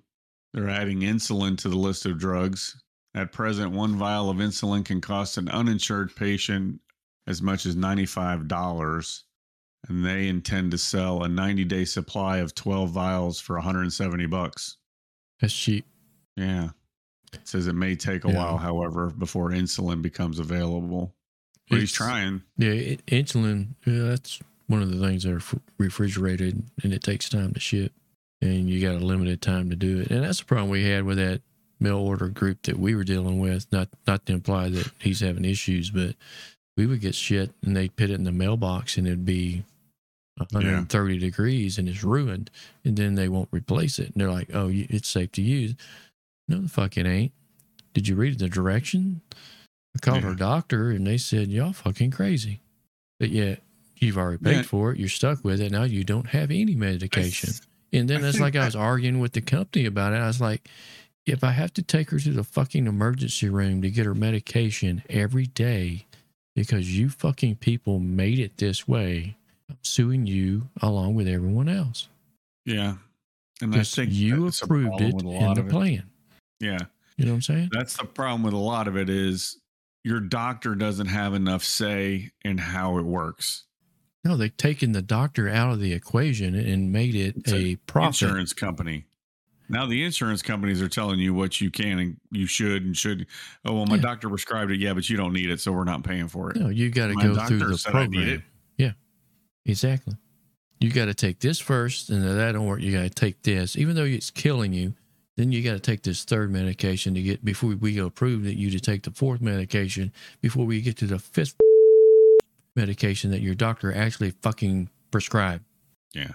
They're 0.53 0.69
adding 0.69 1.01
insulin 1.01 1.57
to 1.59 1.69
the 1.69 1.77
list 1.77 2.05
of 2.05 2.17
drugs. 2.17 2.81
At 3.13 3.31
present, 3.31 3.71
one 3.71 3.95
vial 3.95 4.29
of 4.29 4.37
insulin 4.37 4.85
can 4.85 5.01
cost 5.01 5.37
an 5.37 5.49
uninsured 5.49 6.15
patient 6.15 6.79
as 7.27 7.41
much 7.41 7.65
as 7.65 7.75
$95 7.75 9.23
and 9.89 10.05
they 10.05 10.27
intend 10.27 10.71
to 10.71 10.77
sell 10.77 11.23
a 11.23 11.27
90 11.29 11.63
day 11.65 11.85
supply 11.85 12.37
of 12.37 12.53
12 12.55 12.89
vials 12.89 13.39
for 13.39 13.55
170 13.55 14.25
bucks. 14.25 14.77
That's 15.39 15.55
cheap. 15.55 15.85
Yeah. 16.35 16.69
It 17.33 17.47
says 17.47 17.67
it 17.67 17.73
may 17.73 17.95
take 17.95 18.25
a 18.25 18.29
Yeah. 18.29 18.37
while, 18.37 18.57
however, 18.57 19.09
before 19.09 19.51
insulin 19.51 20.01
becomes 20.01 20.39
available. 20.39 21.13
But 21.69 21.79
he's 21.79 21.91
trying. 21.91 22.43
Yeah, 22.57 22.69
it, 22.71 23.05
insulin, 23.07 23.75
yeah, 23.85 24.03
that's 24.03 24.39
one 24.67 24.81
of 24.81 24.89
the 24.91 25.05
things 25.05 25.23
that 25.23 25.33
are 25.33 25.59
refrigerated 25.77 26.63
and 26.83 26.93
it 26.93 27.03
takes 27.03 27.29
time 27.29 27.53
to 27.53 27.59
ship. 27.59 27.91
And 28.41 28.69
you 28.69 28.79
got 28.81 29.01
a 29.01 29.05
limited 29.05 29.41
time 29.41 29.69
to 29.71 29.75
do 29.75 29.99
it. 29.99 30.11
And 30.11 30.23
that's 30.23 30.39
the 30.39 30.45
problem 30.45 30.69
we 30.69 30.83
had 30.85 31.03
with 31.03 31.17
that 31.17 31.41
mail 31.79 31.97
order 31.97 32.29
group 32.29 32.63
that 32.63 32.77
we 32.79 32.95
were 32.95 33.03
dealing 33.03 33.39
with. 33.39 33.65
Not 33.71 33.89
not 34.05 34.25
to 34.27 34.33
imply 34.33 34.69
that 34.69 34.91
he's 34.99 35.19
having 35.21 35.43
issues, 35.45 35.89
but 35.89 36.15
we 36.75 36.85
would 36.85 37.01
get 37.01 37.15
shit 37.15 37.51
and 37.63 37.75
they'd 37.75 37.95
put 37.95 38.09
it 38.11 38.13
in 38.13 38.23
the 38.23 38.31
mailbox 38.31 38.97
and 38.97 39.07
it'd 39.07 39.25
be 39.25 39.63
130 40.39 41.17
degrees 41.17 41.77
and 41.77 41.87
it's 41.89 42.03
ruined. 42.03 42.49
And 42.85 42.95
then 42.97 43.15
they 43.15 43.29
won't 43.29 43.49
replace 43.51 43.99
it. 43.99 44.07
And 44.07 44.15
they're 44.15 44.31
like, 44.31 44.49
oh, 44.53 44.69
it's 44.71 45.07
safe 45.07 45.31
to 45.33 45.41
use. 45.41 45.75
No, 46.47 46.59
the 46.61 46.69
fuck 46.69 46.97
it 46.97 47.05
ain't. 47.05 47.31
Did 47.93 48.07
you 48.07 48.15
read 48.15 48.39
the 48.39 48.47
direction? 48.49 49.21
I 49.95 49.99
called 49.99 50.21
Yeah. 50.23 50.29
our 50.29 50.35
doctor 50.35 50.91
and 50.91 51.05
they 51.07 51.17
said, 51.17 51.47
y'all 51.49 51.73
fucking 51.73 52.11
crazy. 52.11 52.61
But 53.19 53.29
yet, 53.31 53.61
you've 53.97 54.17
already 54.17 54.43
paid 54.43 54.55
Yeah. 54.57 54.61
for 54.61 54.91
it. 54.91 54.99
You're 54.99 55.09
stuck 55.09 55.43
with 55.43 55.59
it. 55.59 55.71
Now 55.71 55.83
you 55.83 56.03
don't 56.03 56.27
have 56.27 56.51
any 56.51 56.75
medication. 56.75 57.53
And 57.91 58.07
then 58.09 58.23
I 58.23 58.29
it's 58.29 58.39
like 58.39 58.55
I 58.55 58.65
was 58.65 58.75
arguing 58.75 59.19
with 59.19 59.31
the 59.33 59.41
company 59.41 59.85
about 59.85 60.13
it. 60.13 60.17
I 60.17 60.27
was 60.27 60.39
like, 60.41 60.69
if 61.25 61.43
I 61.43 61.51
have 61.51 61.73
to 61.73 61.81
take 61.81 62.11
her 62.11 62.19
to 62.19 62.31
the 62.31 62.43
fucking 62.43 62.85
emergency 62.87 63.49
room 63.49 63.81
to 63.81 63.89
get 63.89 64.05
her 64.05 64.13
medication 64.15 65.03
every 65.09 65.47
day 65.47 66.05
because 66.55 66.97
you 66.97 67.09
fucking 67.09 67.55
people 67.55 67.99
made 67.99 68.39
it 68.39 68.57
this 68.57 68.87
way, 68.87 69.35
suing 69.87 70.25
you 70.27 70.69
along 70.81 71.15
with 71.15 71.27
everyone 71.27 71.69
else. 71.69 72.07
Yeah. 72.65 72.95
And 73.61 73.75
I 73.75 73.83
think 73.83 74.11
you 74.11 74.47
approved 74.47 75.01
it 75.01 75.13
in 75.21 75.53
the 75.53 75.63
it. 75.65 75.69
plan. 75.69 76.03
Yeah. 76.59 76.77
You 77.17 77.25
know 77.25 77.31
what 77.31 77.35
I'm 77.37 77.41
saying? 77.41 77.69
That's 77.71 77.97
the 77.97 78.05
problem 78.05 78.43
with 78.43 78.53
a 78.53 78.57
lot 78.57 78.87
of 78.87 78.95
it 78.95 79.09
is 79.09 79.57
your 80.03 80.19
doctor 80.19 80.75
doesn't 80.75 81.07
have 81.07 81.33
enough 81.33 81.63
say 81.63 82.31
in 82.45 82.57
how 82.59 82.97
it 82.99 83.05
works. 83.05 83.63
No, 84.23 84.37
they've 84.37 84.55
taken 84.55 84.91
the 84.91 85.01
doctor 85.01 85.49
out 85.49 85.71
of 85.71 85.79
the 85.79 85.93
equation 85.93 86.53
and 86.53 86.91
made 86.91 87.15
it 87.15 87.35
It's 87.37 87.53
a 87.53 87.75
profit. 87.87 88.21
Insurance 88.23 88.53
company. 88.53 89.05
Now 89.69 89.85
the 89.85 90.03
insurance 90.03 90.41
companies 90.41 90.81
are 90.81 90.87
telling 90.89 91.19
you 91.19 91.33
what 91.33 91.59
you 91.59 91.71
can 91.71 91.99
and 91.99 92.17
you 92.31 92.45
should 92.45 92.85
and 92.85 92.95
should. 92.95 93.25
Oh 93.65 93.73
well, 93.73 93.85
my 93.85 93.95
Yeah. 93.95 94.01
doctor 94.01 94.29
prescribed 94.29 94.71
it. 94.71 94.79
Yeah, 94.79 94.93
but 94.93 95.09
you 95.09 95.17
don't 95.17 95.33
need 95.33 95.49
it, 95.49 95.59
so 95.59 95.71
we're 95.71 95.83
not 95.83 96.03
paying 96.03 96.27
for 96.27 96.51
it. 96.51 96.57
No, 96.57 96.69
you 96.69 96.89
got 96.89 97.07
to 97.07 97.15
go 97.15 97.35
through 97.47 97.59
the 97.59 97.81
program. 97.89 98.43
Exactly. 99.67 100.15
You 100.79 100.91
got 100.91 101.05
to 101.05 101.13
take 101.13 101.39
this 101.39 101.59
first, 101.59 102.09
and 102.09 102.23
if 102.23 102.35
that 102.35 102.51
don't 102.53 102.65
work, 102.65 102.81
you 102.81 102.91
got 102.91 103.03
to 103.03 103.09
take 103.09 103.41
this. 103.43 103.75
Even 103.77 103.95
though 103.95 104.03
it's 104.03 104.29
killing 104.31 104.73
you, 104.73 104.93
then 105.35 105.51
you 105.51 105.63
got 105.63 105.73
to 105.73 105.79
take 105.79 106.03
this 106.03 106.23
third 106.23 106.51
medication 106.51 107.13
to 107.15 107.21
get 107.21 107.43
before 107.45 107.75
we 107.75 107.97
approve 107.99 108.43
that 108.43 108.55
you 108.57 108.69
to 108.71 108.79
take 108.79 109.03
the 109.03 109.11
fourth 109.11 109.41
medication 109.41 110.11
before 110.41 110.65
we 110.65 110.81
get 110.81 110.97
to 110.97 111.05
the 111.07 111.19
fifth 111.19 111.55
medication 112.75 113.31
that 113.31 113.41
your 113.41 113.55
doctor 113.55 113.93
actually 113.93 114.31
fucking 114.31 114.89
prescribed, 115.11 115.63
Yeah. 116.13 116.33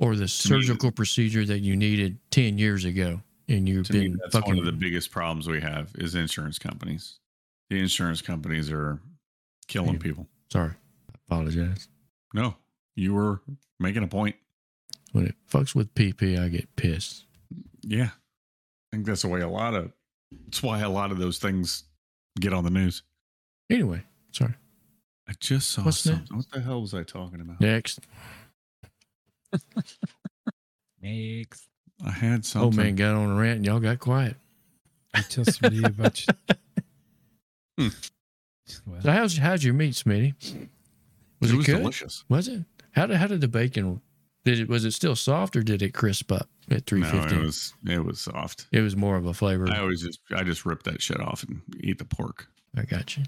or 0.00 0.14
the 0.16 0.22
me, 0.22 0.26
surgical 0.28 0.90
procedure 0.90 1.44
that 1.44 1.60
you 1.60 1.76
needed 1.76 2.18
ten 2.30 2.58
years 2.58 2.84
ago, 2.84 3.22
and 3.48 3.68
you've 3.68 3.86
To 3.86 3.92
me, 3.92 4.08
been 4.08 4.18
that's 4.18 4.32
fucking 4.32 4.48
one 4.56 4.58
of 4.58 4.64
the 4.64 4.72
biggest 4.72 5.10
problems 5.12 5.48
we 5.48 5.60
have 5.60 5.90
is 5.96 6.14
insurance 6.14 6.58
companies. 6.58 7.18
The 7.70 7.78
insurance 7.80 8.20
companies 8.22 8.70
are 8.70 9.00
killing 9.68 9.94
Yeah. 9.94 10.00
people. 10.00 10.28
sorry. 10.52 10.70
I 11.10 11.14
apologize. 11.26 11.88
No, 12.34 12.56
you 12.96 13.14
were 13.14 13.40
making 13.78 14.02
a 14.02 14.08
point. 14.08 14.34
When 15.12 15.26
it 15.26 15.34
fucks 15.50 15.74
with 15.74 15.94
PP, 15.94 16.38
I 16.38 16.48
get 16.48 16.74
pissed. 16.76 17.24
Yeah. 17.82 18.08
I 18.12 18.96
think 18.96 19.06
that's 19.06 19.22
the 19.22 19.28
way 19.28 19.40
a 19.42 19.48
lot 19.48 19.74
of 19.74 19.92
that's 20.46 20.62
why 20.62 20.80
a 20.80 20.88
lot 20.88 21.12
of 21.12 21.18
those 21.18 21.38
things 21.38 21.84
get 22.40 22.52
on 22.52 22.64
the 22.64 22.70
news. 22.70 23.02
Anyway, 23.70 24.02
sorry. 24.32 24.54
I 25.28 25.32
just 25.40 25.70
saw 25.70 25.82
What's 25.82 25.98
something. 25.98 26.20
next? 26.22 26.32
What 26.32 26.50
the 26.52 26.60
hell 26.60 26.80
was 26.80 26.94
I 26.94 27.02
talking 27.04 27.40
about? 27.40 27.60
Next. 27.60 28.00
Next. 31.02 31.68
I 32.04 32.10
had 32.10 32.44
something. 32.44 32.68
Oh 32.68 32.70
something. 32.72 32.84
man, 32.84 32.94
got 32.96 33.14
on 33.14 33.30
a 33.30 33.34
rant 33.40 33.56
and 33.58 33.66
y'all 33.66 33.80
got 33.80 33.98
quiet. 33.98 34.36
I 35.14 35.22
just 35.22 35.62
read 35.62 35.84
about 35.84 36.26
you. 36.26 36.34
Hmm. 37.78 37.88
Well, 38.86 39.00
So 39.02 39.10
how's 39.12 39.36
how's 39.38 39.64
your 39.64 39.74
meat, 39.74 39.94
Smitty? 39.94 40.34
Was 41.40 41.50
it 41.50 41.54
it, 41.54 41.56
was 41.56 41.66
good? 41.66 41.78
delicious. 41.78 42.24
Was 42.28 42.48
it? 42.48 42.64
How 42.96 43.06
did 43.06 43.18
how 43.18 43.26
did 43.26 43.42
the 43.42 43.48
bacon? 43.48 44.00
Did 44.44 44.60
it 44.60 44.68
was 44.68 44.84
it 44.84 44.92
still 44.92 45.14
soft 45.14 45.54
or 45.54 45.62
did 45.62 45.82
it 45.82 45.92
crisp 45.92 46.32
up 46.32 46.48
at 46.70 46.86
three 46.86 47.02
fifty? 47.02 47.36
No, 47.36 47.42
it 47.42 47.44
was 47.44 47.74
it 47.86 48.04
was 48.04 48.20
soft. 48.20 48.66
it 48.72 48.80
was 48.80 48.96
more 48.96 49.16
of 49.16 49.26
a 49.26 49.34
flavor. 49.34 49.68
I 49.70 49.80
always 49.80 50.02
just 50.02 50.20
I 50.34 50.42
just 50.42 50.64
rip 50.64 50.82
that 50.84 51.02
shit 51.02 51.20
off 51.20 51.42
and 51.42 51.60
eat 51.80 51.98
the 51.98 52.06
pork. 52.06 52.48
I 52.76 52.82
got 52.82 53.16
you. 53.16 53.24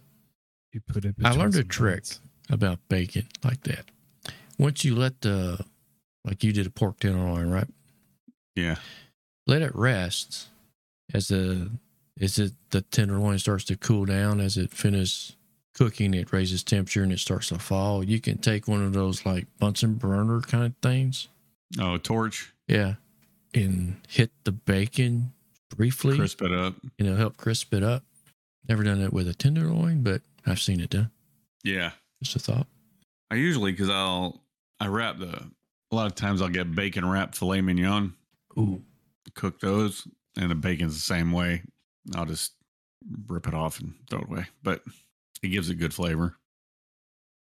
you 0.72 0.80
put 0.80 1.04
it. 1.04 1.16
I 1.22 1.32
learned 1.32 1.54
a 1.54 1.58
some 1.58 1.68
trick 1.68 2.04
buns. 2.04 2.20
about 2.50 2.78
bacon 2.88 3.28
like 3.44 3.62
that. 3.64 3.84
Once 4.58 4.84
you 4.84 4.94
let 4.94 5.20
the 5.20 5.62
like 6.24 6.42
you 6.42 6.52
did 6.52 6.66
a 6.66 6.70
pork 6.70 7.00
tenderloin, 7.00 7.50
right? 7.50 7.68
Yeah. 8.54 8.76
Let 9.46 9.62
it 9.62 9.74
rest 9.74 10.48
as 11.12 11.28
the 11.28 11.70
as 12.20 12.38
it 12.38 12.52
the 12.70 12.80
tenderloin 12.80 13.38
starts 13.38 13.64
to 13.64 13.76
cool 13.76 14.06
down 14.06 14.40
as 14.40 14.56
it 14.56 14.70
finishes 14.70 15.36
cooking. 15.74 16.14
It 16.14 16.32
raises 16.32 16.62
temperature 16.62 17.02
and 17.02 17.12
it 17.12 17.18
starts 17.20 17.48
to 17.48 17.58
fall. 17.58 18.02
You 18.04 18.20
can 18.20 18.38
take 18.38 18.66
one 18.68 18.82
of 18.82 18.92
those 18.92 19.24
like 19.26 19.46
Bunsen 19.58 19.94
burner 19.94 20.40
kind 20.40 20.64
of 20.64 20.74
things, 20.82 21.28
Oh, 21.80 21.96
torch, 21.98 22.52
yeah, 22.66 22.94
and 23.54 23.96
hit 24.08 24.30
the 24.44 24.52
bacon 24.52 25.32
briefly, 25.76 26.16
crisp 26.16 26.42
it 26.42 26.52
up. 26.52 26.74
and 26.98 27.06
it'll 27.08 27.16
help 27.18 27.36
crisp 27.36 27.72
it 27.74 27.82
up. 27.82 28.02
Never 28.68 28.82
done 28.82 29.00
it 29.00 29.12
with 29.12 29.28
a 29.28 29.34
tenderloin, 29.34 30.02
but 30.02 30.22
I've 30.46 30.60
seen 30.60 30.80
it 30.80 30.90
done. 30.90 31.10
Yeah. 31.64 31.92
Just 32.22 32.36
a 32.36 32.38
thought. 32.38 32.66
I 33.30 33.36
usually 33.36 33.72
because 33.72 33.88
I'll 33.90 34.42
I 34.80 34.86
wrap 34.88 35.18
the 35.18 35.50
a 35.90 35.94
lot 35.94 36.06
of 36.06 36.14
times 36.14 36.42
I'll 36.42 36.48
get 36.48 36.74
bacon 36.74 37.08
wrapped 37.08 37.36
filet 37.36 37.60
mignon, 37.60 38.14
Ooh, 38.58 38.82
cook 39.34 39.60
those, 39.60 40.06
and 40.36 40.50
the 40.50 40.54
bacon's 40.54 40.94
the 40.94 41.00
same 41.00 41.32
way. 41.32 41.62
I'll 42.14 42.26
just 42.26 42.52
rip 43.26 43.46
it 43.46 43.54
off 43.54 43.80
and 43.80 43.94
throw 44.10 44.20
it 44.20 44.28
away, 44.28 44.46
but 44.62 44.82
it 45.42 45.48
gives 45.48 45.70
it 45.70 45.76
good 45.76 45.94
flavor. 45.94 46.36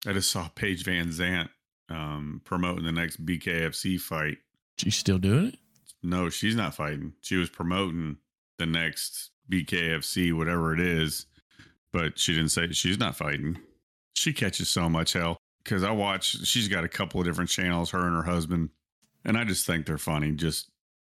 I 0.06 0.12
just 0.12 0.30
saw 0.30 0.48
Paige 0.48 0.84
VanZant 0.84 1.48
um, 1.88 2.40
promoting 2.44 2.84
the 2.84 2.92
next 2.92 3.24
BKFC 3.24 4.00
fight. 4.00 4.38
She's 4.78 4.96
still 4.96 5.18
doing 5.18 5.48
it? 5.48 5.58
No, 6.02 6.28
she's 6.28 6.56
not 6.56 6.74
fighting. 6.74 7.12
She 7.20 7.36
was 7.36 7.48
promoting 7.48 8.16
the 8.58 8.66
next 8.66 9.30
BKFC, 9.50 10.32
whatever 10.32 10.74
it 10.74 10.80
is, 10.80 11.26
but 11.92 12.18
she 12.18 12.34
didn't 12.34 12.50
say 12.50 12.70
she's 12.72 12.98
not 12.98 13.16
fighting. 13.16 13.58
She 14.14 14.32
catches 14.32 14.68
so 14.68 14.88
much 14.88 15.12
hell 15.12 15.36
because 15.62 15.84
I 15.84 15.90
watch. 15.92 16.44
She's 16.46 16.68
got 16.68 16.84
a 16.84 16.88
couple 16.88 17.20
of 17.20 17.26
different 17.26 17.50
channels, 17.50 17.90
her 17.90 18.06
and 18.06 18.16
her 18.16 18.22
husband, 18.30 18.70
and 19.24 19.36
I 19.36 19.44
just 19.44 19.66
think 19.66 19.86
they're 19.86 19.98
funny. 19.98 20.32
Just 20.32 20.70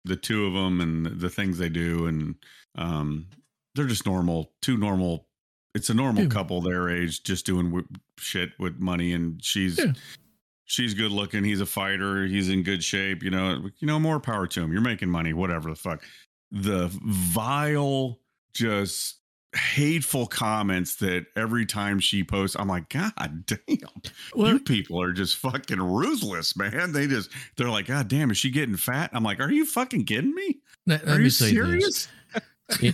the 0.06 0.16
two 0.16 0.46
of 0.46 0.54
them 0.54 0.82
and 0.82 1.06
the 1.06 1.30
things 1.30 1.58
they 1.58 1.70
do, 1.70 2.08
and 2.08 2.36
um, 2.76 3.28
they're 3.76 3.86
just 3.86 4.06
normal, 4.06 4.52
two 4.62 4.78
normal. 4.78 5.28
It's 5.76 5.90
a 5.90 5.94
normal 5.94 6.24
Yeah. 6.24 6.30
couple 6.30 6.62
their 6.62 6.90
age, 6.90 7.24
just 7.24 7.46
doing 7.46 7.66
w- 7.70 7.88
shit 8.20 8.52
with 8.60 8.80
money, 8.80 9.14
and 9.14 9.44
she's 9.44 9.78
Yeah. 9.80 9.94
she's 10.66 10.94
good 10.94 11.12
looking. 11.12 11.44
He's 11.44 11.62
a 11.62 11.66
fighter. 11.66 12.26
He's 12.26 12.50
in 12.50 12.64
good 12.64 12.84
shape. 12.84 13.24
You 13.24 13.32
know, 13.32 13.70
you 13.80 13.88
know, 13.88 14.00
more 14.00 14.20
power 14.20 14.46
to 14.48 14.62
him. 14.62 14.72
You're 14.72 14.82
making 14.82 15.10
money, 15.10 15.34
whatever 15.34 15.70
the 15.70 15.76
fuck. 15.76 16.04
The 16.52 16.90
vile, 17.04 18.20
just 18.54 19.18
hateful 19.56 20.26
comments 20.26 20.96
that 20.96 21.26
every 21.36 21.66
time 21.66 22.00
she 22.00 22.24
posts, 22.24 22.56
I'm 22.60 22.68
like, 22.68 22.90
God 22.90 23.12
damn, 23.46 23.58
Well, 24.36 24.54
you 24.54 24.60
people 24.60 25.00
are 25.02 25.14
just 25.14 25.38
fucking 25.38 25.80
ruthless, 25.80 26.56
man. 26.56 26.92
They 26.92 27.06
just, 27.08 27.30
they're 27.56 27.70
like, 27.70 27.86
God 27.88 28.08
damn, 28.08 28.32
is 28.32 28.38
she 28.38 28.50
getting 28.50 28.78
fat? 28.78 29.12
I'm 29.14 29.24
like, 29.24 29.40
Are 29.40 29.52
you 29.52 29.66
fucking 29.66 30.06
kidding 30.06 30.34
me? 30.34 30.60
let, 30.88 31.06
let 31.06 31.16
Are 31.16 31.18
me 31.20 31.26
you 31.26 31.30
serious? 31.32 32.08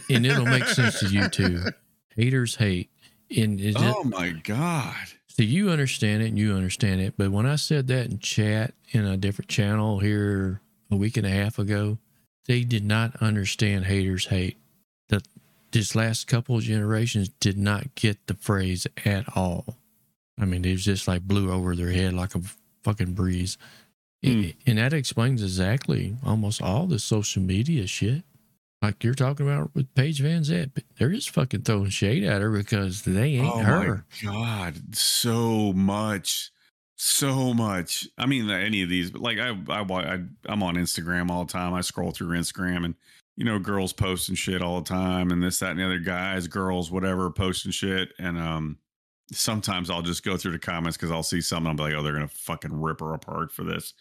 and 0.09 0.25
it'll 0.25 0.45
make 0.45 0.65
sense 0.65 0.99
to 0.99 1.07
you 1.07 1.27
too. 1.29 1.63
Haters 2.15 2.55
hate. 2.55 2.89
And 3.35 3.59
just, 3.59 3.77
Oh 3.79 4.03
my 4.03 4.31
God. 4.31 4.95
So 5.27 5.43
you 5.43 5.69
understand 5.69 6.23
it 6.23 6.27
and 6.27 6.37
you 6.37 6.53
understand 6.53 7.01
it. 7.01 7.13
But 7.17 7.31
when 7.31 7.45
I 7.45 7.55
said 7.55 7.87
that 7.87 8.07
in 8.07 8.19
chat 8.19 8.73
in 8.91 9.05
a 9.05 9.17
different 9.17 9.49
channel 9.49 9.99
here 9.99 10.61
a 10.91 10.95
week 10.95 11.15
and 11.15 11.25
a 11.25 11.29
half 11.29 11.59
ago, 11.59 11.97
they 12.45 12.63
did 12.63 12.83
not 12.83 13.15
understand 13.21 13.85
haters 13.85 14.25
hate. 14.25 14.57
That 15.09 15.27
this 15.71 15.95
last 15.95 16.27
couple 16.27 16.57
of 16.57 16.63
generations 16.63 17.29
did 17.39 17.57
not 17.57 17.95
get 17.95 18.27
the 18.27 18.33
phrase 18.33 18.87
at 19.05 19.37
all. 19.37 19.77
I 20.39 20.45
mean, 20.45 20.65
it 20.65 20.71
was 20.71 20.85
just 20.85 21.07
like 21.07 21.21
blew 21.21 21.51
over 21.51 21.75
their 21.75 21.91
head 21.91 22.13
like 22.13 22.35
a 22.35 22.41
fucking 22.83 23.13
breeze. 23.13 23.57
Hmm. 24.23 24.49
And 24.65 24.77
that 24.77 24.93
explains 24.93 25.41
exactly 25.41 26.15
almost 26.25 26.61
all 26.61 26.87
the 26.87 26.99
social 26.99 27.41
media 27.41 27.87
shit. 27.87 28.23
Like 28.81 29.03
you're 29.03 29.13
talking 29.13 29.45
about 29.45 29.71
with 29.75 29.93
Paige 29.93 30.21
VanZant, 30.21 30.71
but 30.73 30.83
they're 30.97 31.09
just 31.09 31.31
fucking 31.31 31.63
throwing 31.63 31.89
shade 31.89 32.23
at 32.23 32.41
her 32.41 32.49
because 32.49 33.01
they 33.01 33.35
ain't 33.35 33.53
oh 33.53 33.59
her. 33.59 34.05
my 34.23 34.31
God. 34.31 34.95
So 34.95 35.73
much. 35.73 36.51
So 36.95 37.53
much. 37.53 38.07
I 38.17 38.25
mean, 38.25 38.49
any 38.49 38.81
of 38.81 38.89
these, 38.89 39.11
but 39.11 39.21
like 39.21 39.37
I, 39.37 39.49
I, 39.69 39.81
I, 39.81 40.19
I'm 40.45 40.63
on 40.63 40.75
Instagram 40.75 41.29
all 41.29 41.45
the 41.45 41.51
time. 41.51 41.73
I 41.73 41.81
scroll 41.81 42.11
through 42.11 42.37
Instagram 42.37 42.85
and, 42.85 42.95
you 43.35 43.45
know, 43.45 43.59
girls 43.59 43.93
posting 43.93 44.35
shit 44.35 44.61
all 44.61 44.81
the 44.81 44.89
time 44.89 45.31
and 45.31 45.43
this, 45.43 45.59
that, 45.59 45.71
and 45.71 45.79
the 45.79 45.85
other 45.85 45.99
guys, 45.99 46.47
girls, 46.47 46.89
whatever, 46.91 47.29
posting 47.29 47.71
shit. 47.71 48.09
And, 48.17 48.37
um, 48.37 48.77
sometimes 49.31 49.89
I'll 49.89 50.01
just 50.01 50.23
go 50.23 50.37
through 50.37 50.53
the 50.53 50.59
comments 50.59 50.97
because 50.97 51.11
I'll 51.11 51.23
see 51.23 51.41
something. 51.41 51.67
I'll 51.67 51.75
be 51.75 51.83
like, 51.83 51.93
oh, 51.93 52.03
they're 52.03 52.15
going 52.15 52.27
to 52.27 52.35
fucking 52.35 52.81
rip 52.81 52.99
her 53.01 53.13
apart 53.13 53.51
for 53.51 53.63
this. 53.63 53.93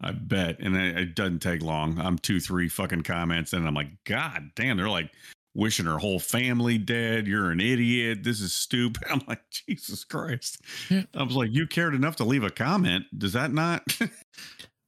I 0.00 0.12
bet. 0.12 0.60
And 0.60 0.76
it, 0.76 1.14
doesn't 1.14 1.40
take 1.40 1.62
long. 1.62 1.98
I'm 1.98 2.18
two, 2.18 2.40
three 2.40 2.68
fucking 2.68 3.02
comments. 3.02 3.52
And 3.52 3.66
I'm 3.66 3.74
like, 3.74 3.90
God 4.04 4.50
damn, 4.56 4.76
they're 4.76 4.88
like, 4.88 5.10
wishing 5.54 5.84
her 5.86 5.98
whole 5.98 6.20
family 6.20 6.78
dead. 6.78 7.26
You're 7.26 7.50
an 7.50 7.60
idiot. 7.60 8.22
This 8.22 8.40
is 8.40 8.52
stupid. 8.52 9.02
I'm 9.10 9.20
like, 9.26 9.42
Jesus 9.50 10.04
Christ. 10.04 10.60
Yeah. 10.88 11.02
I 11.14 11.22
was 11.24 11.34
like, 11.34 11.50
you 11.52 11.66
cared 11.66 11.94
enough 11.94 12.16
to 12.16 12.24
leave 12.24 12.44
a 12.44 12.50
comment. 12.50 13.06
Does 13.16 13.32
that 13.34 13.52
not? 13.52 13.82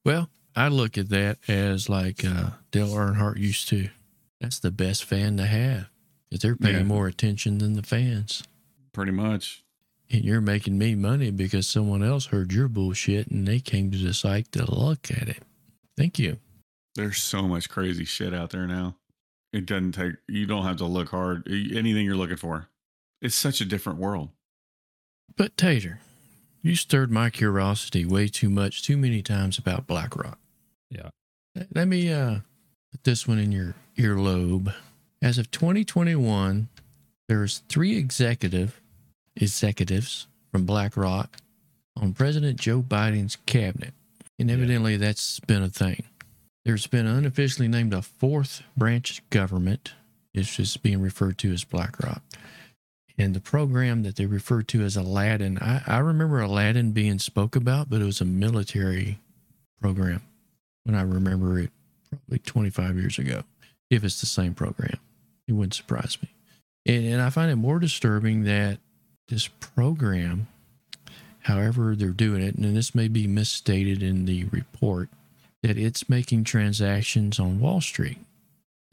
Well, 0.05 0.29
I 0.53 0.67
look 0.67 0.97
at 0.97 1.07
that 1.09 1.37
as 1.47 1.87
like 1.87 2.25
uh, 2.25 2.49
Dale 2.71 2.89
Earnhardt 2.89 3.37
used 3.37 3.69
to. 3.69 3.87
That's 4.41 4.59
the 4.59 4.69
best 4.69 5.05
fan 5.05 5.37
to 5.37 5.45
have 5.45 5.87
because 6.29 6.41
they're 6.41 6.57
paying 6.57 6.75
Yeah. 6.79 6.83
more 6.83 7.07
attention 7.07 7.59
than 7.59 7.73
the 7.73 7.83
fans. 7.83 8.43
Pretty 8.91 9.13
much. 9.13 9.62
And 10.13 10.23
you're 10.23 10.41
making 10.41 10.77
me 10.77 10.93
money 10.93 11.31
because 11.31 11.67
someone 11.67 12.03
else 12.03 12.27
heard 12.27 12.53
your 12.53 12.67
bullshit 12.67 13.29
and 13.29 13.47
they 13.47 13.59
came 13.59 13.89
to 13.89 13.97
the 13.97 14.13
site 14.13 14.51
to 14.51 14.71
look 14.71 15.09
at 15.09 15.27
it. 15.27 15.41
Thank 15.97 16.19
you. 16.19 16.37
There's 16.93 17.17
so 17.17 17.41
much 17.47 17.67
crazy 17.67 18.05
shit 18.05 18.31
out 18.31 18.51
there 18.51 18.67
now. 18.67 18.95
It 19.51 19.65
doesn't 19.65 19.93
take, 19.93 20.13
you 20.27 20.45
don't 20.45 20.65
have 20.65 20.77
to 20.77 20.85
look 20.85 21.09
hard. 21.09 21.47
Anything 21.47 22.05
you're 22.05 22.15
looking 22.15 22.37
for. 22.37 22.67
It's 23.23 23.33
such 23.33 23.59
a 23.59 23.65
different 23.65 23.97
world. 23.97 24.29
But 25.35 25.57
Tater, 25.57 25.99
you 26.61 26.75
stirred 26.75 27.11
my 27.11 27.31
curiosity 27.31 28.05
way 28.05 28.27
too 28.27 28.51
much, 28.51 28.83
too 28.83 28.97
many 28.97 29.23
times 29.23 29.57
about 29.57 29.87
BlackRock. 29.87 30.37
Yeah. 30.91 31.09
Let 31.73 31.87
me 31.87 32.13
uh, 32.13 32.39
put 32.91 33.03
this 33.03 33.27
one 33.27 33.39
in 33.39 33.51
your 33.51 33.73
earlobe. 33.97 34.75
As 35.23 35.39
of 35.39 35.49
2021, 35.49 36.67
there's 37.27 37.63
three 37.67 37.97
executive 37.97 38.79
executives 39.35 40.27
from 40.51 40.65
BlackRock 40.65 41.37
on 41.95 42.13
President 42.13 42.59
Joe 42.59 42.81
Biden's 42.81 43.37
cabinet, 43.45 43.93
and 44.39 44.49
Yeah. 44.49 44.55
evidently 44.55 44.97
that's 44.97 45.39
been 45.41 45.63
a 45.63 45.69
thing. 45.69 46.03
There's 46.65 46.87
been 46.87 47.07
unofficially 47.07 47.67
named 47.67 47.93
a 47.93 48.01
fourth 48.01 48.63
branch 48.77 49.21
government. 49.29 49.93
It's 50.33 50.55
just 50.55 50.81
being 50.81 51.01
referred 51.01 51.37
to 51.39 51.51
as 51.51 51.63
BlackRock. 51.63 52.23
And 53.17 53.35
the 53.35 53.39
program 53.41 54.01
that 54.03 54.15
they 54.15 54.25
refer 54.25 54.63
to 54.63 54.81
as 54.81 54.95
Aladdin, 54.95 55.59
I, 55.59 55.83
I 55.85 55.97
remember 55.99 56.39
Aladdin 56.41 56.91
being 56.93 57.19
spoke 57.19 57.55
about, 57.55 57.89
but 57.89 58.01
it 58.01 58.05
was 58.05 58.21
a 58.21 58.25
military 58.25 59.19
program 59.79 60.21
when 60.83 60.95
I 60.95 61.01
remember 61.03 61.59
it 61.59 61.69
probably 62.09 62.39
25 62.39 62.97
years 62.97 63.19
ago. 63.19 63.43
If 63.91 64.03
it's 64.03 64.19
the 64.19 64.25
same 64.25 64.55
program, 64.55 64.97
it 65.47 65.53
wouldn't 65.53 65.75
surprise 65.75 66.17
me. 66.23 66.29
And, 66.87 67.05
and 67.05 67.21
I 67.21 67.29
find 67.29 67.51
it 67.51 67.57
more 67.57 67.77
disturbing 67.77 68.43
that 68.45 68.79
this 69.27 69.47
program, 69.47 70.47
however 71.41 71.95
they're 71.95 72.09
doing 72.09 72.41
it, 72.41 72.55
and 72.55 72.75
this 72.75 72.93
may 72.93 73.07
be 73.07 73.27
misstated 73.27 74.03
in 74.03 74.25
the 74.25 74.45
report, 74.45 75.09
that 75.61 75.77
it's 75.77 76.09
making 76.09 76.43
transactions 76.43 77.39
on 77.39 77.59
Wall 77.59 77.81
Street. 77.81 78.19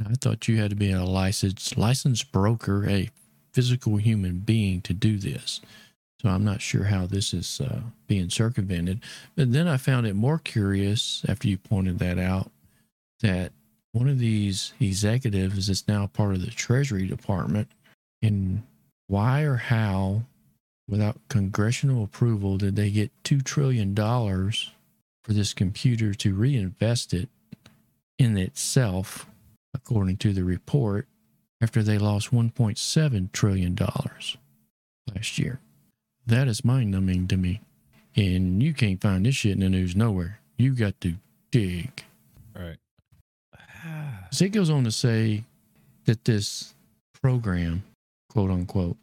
I 0.04 0.14
thought 0.14 0.48
you 0.48 0.58
had 0.58 0.70
to 0.70 0.76
be 0.76 0.92
a 0.92 1.04
licensed 1.04 1.76
licensed 1.76 2.32
broker, 2.32 2.88
a 2.88 3.10
physical 3.52 3.96
human 3.96 4.38
being 4.38 4.80
to 4.82 4.94
do 4.94 5.18
this. 5.18 5.60
So 6.20 6.28
I'm 6.28 6.44
not 6.44 6.60
sure 6.60 6.84
how 6.84 7.06
this 7.06 7.32
is 7.32 7.60
uh, 7.60 7.80
being 8.06 8.30
circumvented. 8.30 9.00
But 9.36 9.52
then 9.52 9.66
I 9.66 9.76
found 9.76 10.06
it 10.06 10.14
more 10.14 10.38
curious 10.38 11.24
after 11.28 11.48
you 11.48 11.56
pointed 11.56 11.98
that 11.98 12.18
out 12.18 12.50
that 13.20 13.52
one 13.92 14.08
of 14.08 14.18
these 14.18 14.72
executives 14.80 15.68
is 15.68 15.88
now 15.88 16.06
part 16.06 16.34
of 16.34 16.42
the 16.44 16.50
Treasury 16.50 17.06
Department. 17.06 17.68
And 18.22 18.62
why 19.10 19.42
or 19.42 19.56
how, 19.56 20.22
without 20.88 21.18
congressional 21.28 22.04
approval, 22.04 22.56
did 22.56 22.76
they 22.76 22.90
get 22.90 23.10
$2 23.24 23.44
trillion 23.44 23.94
for 23.94 25.32
this 25.32 25.52
computer 25.52 26.14
to 26.14 26.34
reinvest 26.34 27.12
it 27.12 27.28
in 28.18 28.36
itself, 28.38 29.26
according 29.74 30.16
to 30.18 30.32
the 30.32 30.44
report, 30.44 31.08
after 31.60 31.82
they 31.82 31.98
lost 31.98 32.30
$1.7 32.30 33.32
trillion 33.32 33.76
last 35.12 35.38
year? 35.38 35.58
That 36.26 36.46
is 36.46 36.64
mind 36.64 36.92
numbing 36.92 37.26
to 37.28 37.36
me. 37.36 37.60
And 38.14 38.62
you 38.62 38.72
can't 38.72 39.00
find 39.00 39.26
this 39.26 39.34
shit 39.34 39.52
in 39.52 39.60
the 39.60 39.68
news 39.68 39.96
nowhere. 39.96 40.38
You 40.56 40.74
got 40.74 41.00
to 41.00 41.14
dig. 41.50 42.04
Right. 42.54 42.76
So 44.30 44.44
it 44.44 44.52
goes 44.52 44.70
on 44.70 44.84
to 44.84 44.92
say 44.92 45.44
that 46.04 46.24
this 46.24 46.74
program, 47.20 47.82
quote 48.30 48.50
unquote, 48.50 48.96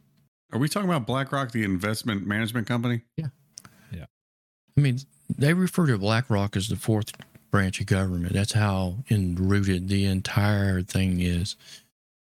Are 0.52 0.60
we 0.60 0.68
talking 0.70 0.90
about 0.90 1.06
BlackRock, 1.06 1.52
the 1.52 1.64
investment 1.64 2.26
management 2.26 2.66
company? 2.68 3.02
Yeah. 3.18 3.28
Yeah. 3.92 4.06
I 4.78 4.82
mean, 4.82 5.00
they 5.30 5.54
refer 5.54 5.86
to 5.88 5.98
BlackRock 5.98 6.56
as 6.56 6.70
the 6.70 6.76
fourth 6.78 7.12
branch 7.52 7.80
of 7.80 7.86
government. 7.86 8.34
That's 8.34 8.54
how 8.54 8.96
enrooted 9.10 9.88
the 9.90 10.06
entire 10.06 10.82
thing 10.82 11.20
is. 11.22 11.56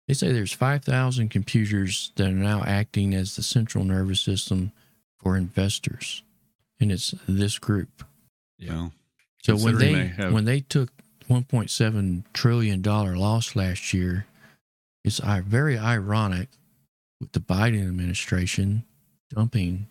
They 0.08 0.14
say 0.14 0.32
there's 0.32 0.52
5,000 0.52 1.30
computers 1.30 2.12
that 2.16 2.26
are 2.28 2.30
now 2.32 2.62
acting 2.66 3.14
as 3.14 3.36
the 3.36 3.42
central 3.42 3.84
nervous 3.84 4.20
system 4.20 4.72
for 5.18 5.36
investors. 5.36 6.22
And 6.80 6.90
it's 6.92 7.14
this 7.28 7.58
group. 7.58 8.04
Yeah. 8.58 8.74
Well, 8.74 8.92
So 9.42 9.56
when 9.56 9.78
they, 9.78 9.94
they 9.94 10.06
have- 10.08 10.32
when 10.32 10.44
they 10.44 10.60
took 10.60 10.90
1.7 11.30 12.24
trillion 12.32 12.82
dollar 12.82 13.16
loss 13.16 13.56
last 13.56 13.94
year, 13.94 14.26
it's 15.04 15.20
uh, 15.20 15.40
very 15.46 15.78
ironic 15.78 16.48
with 17.22 17.32
the 17.32 17.40
Biden 17.40 17.86
administration 17.86 18.84
dumping 19.34 19.86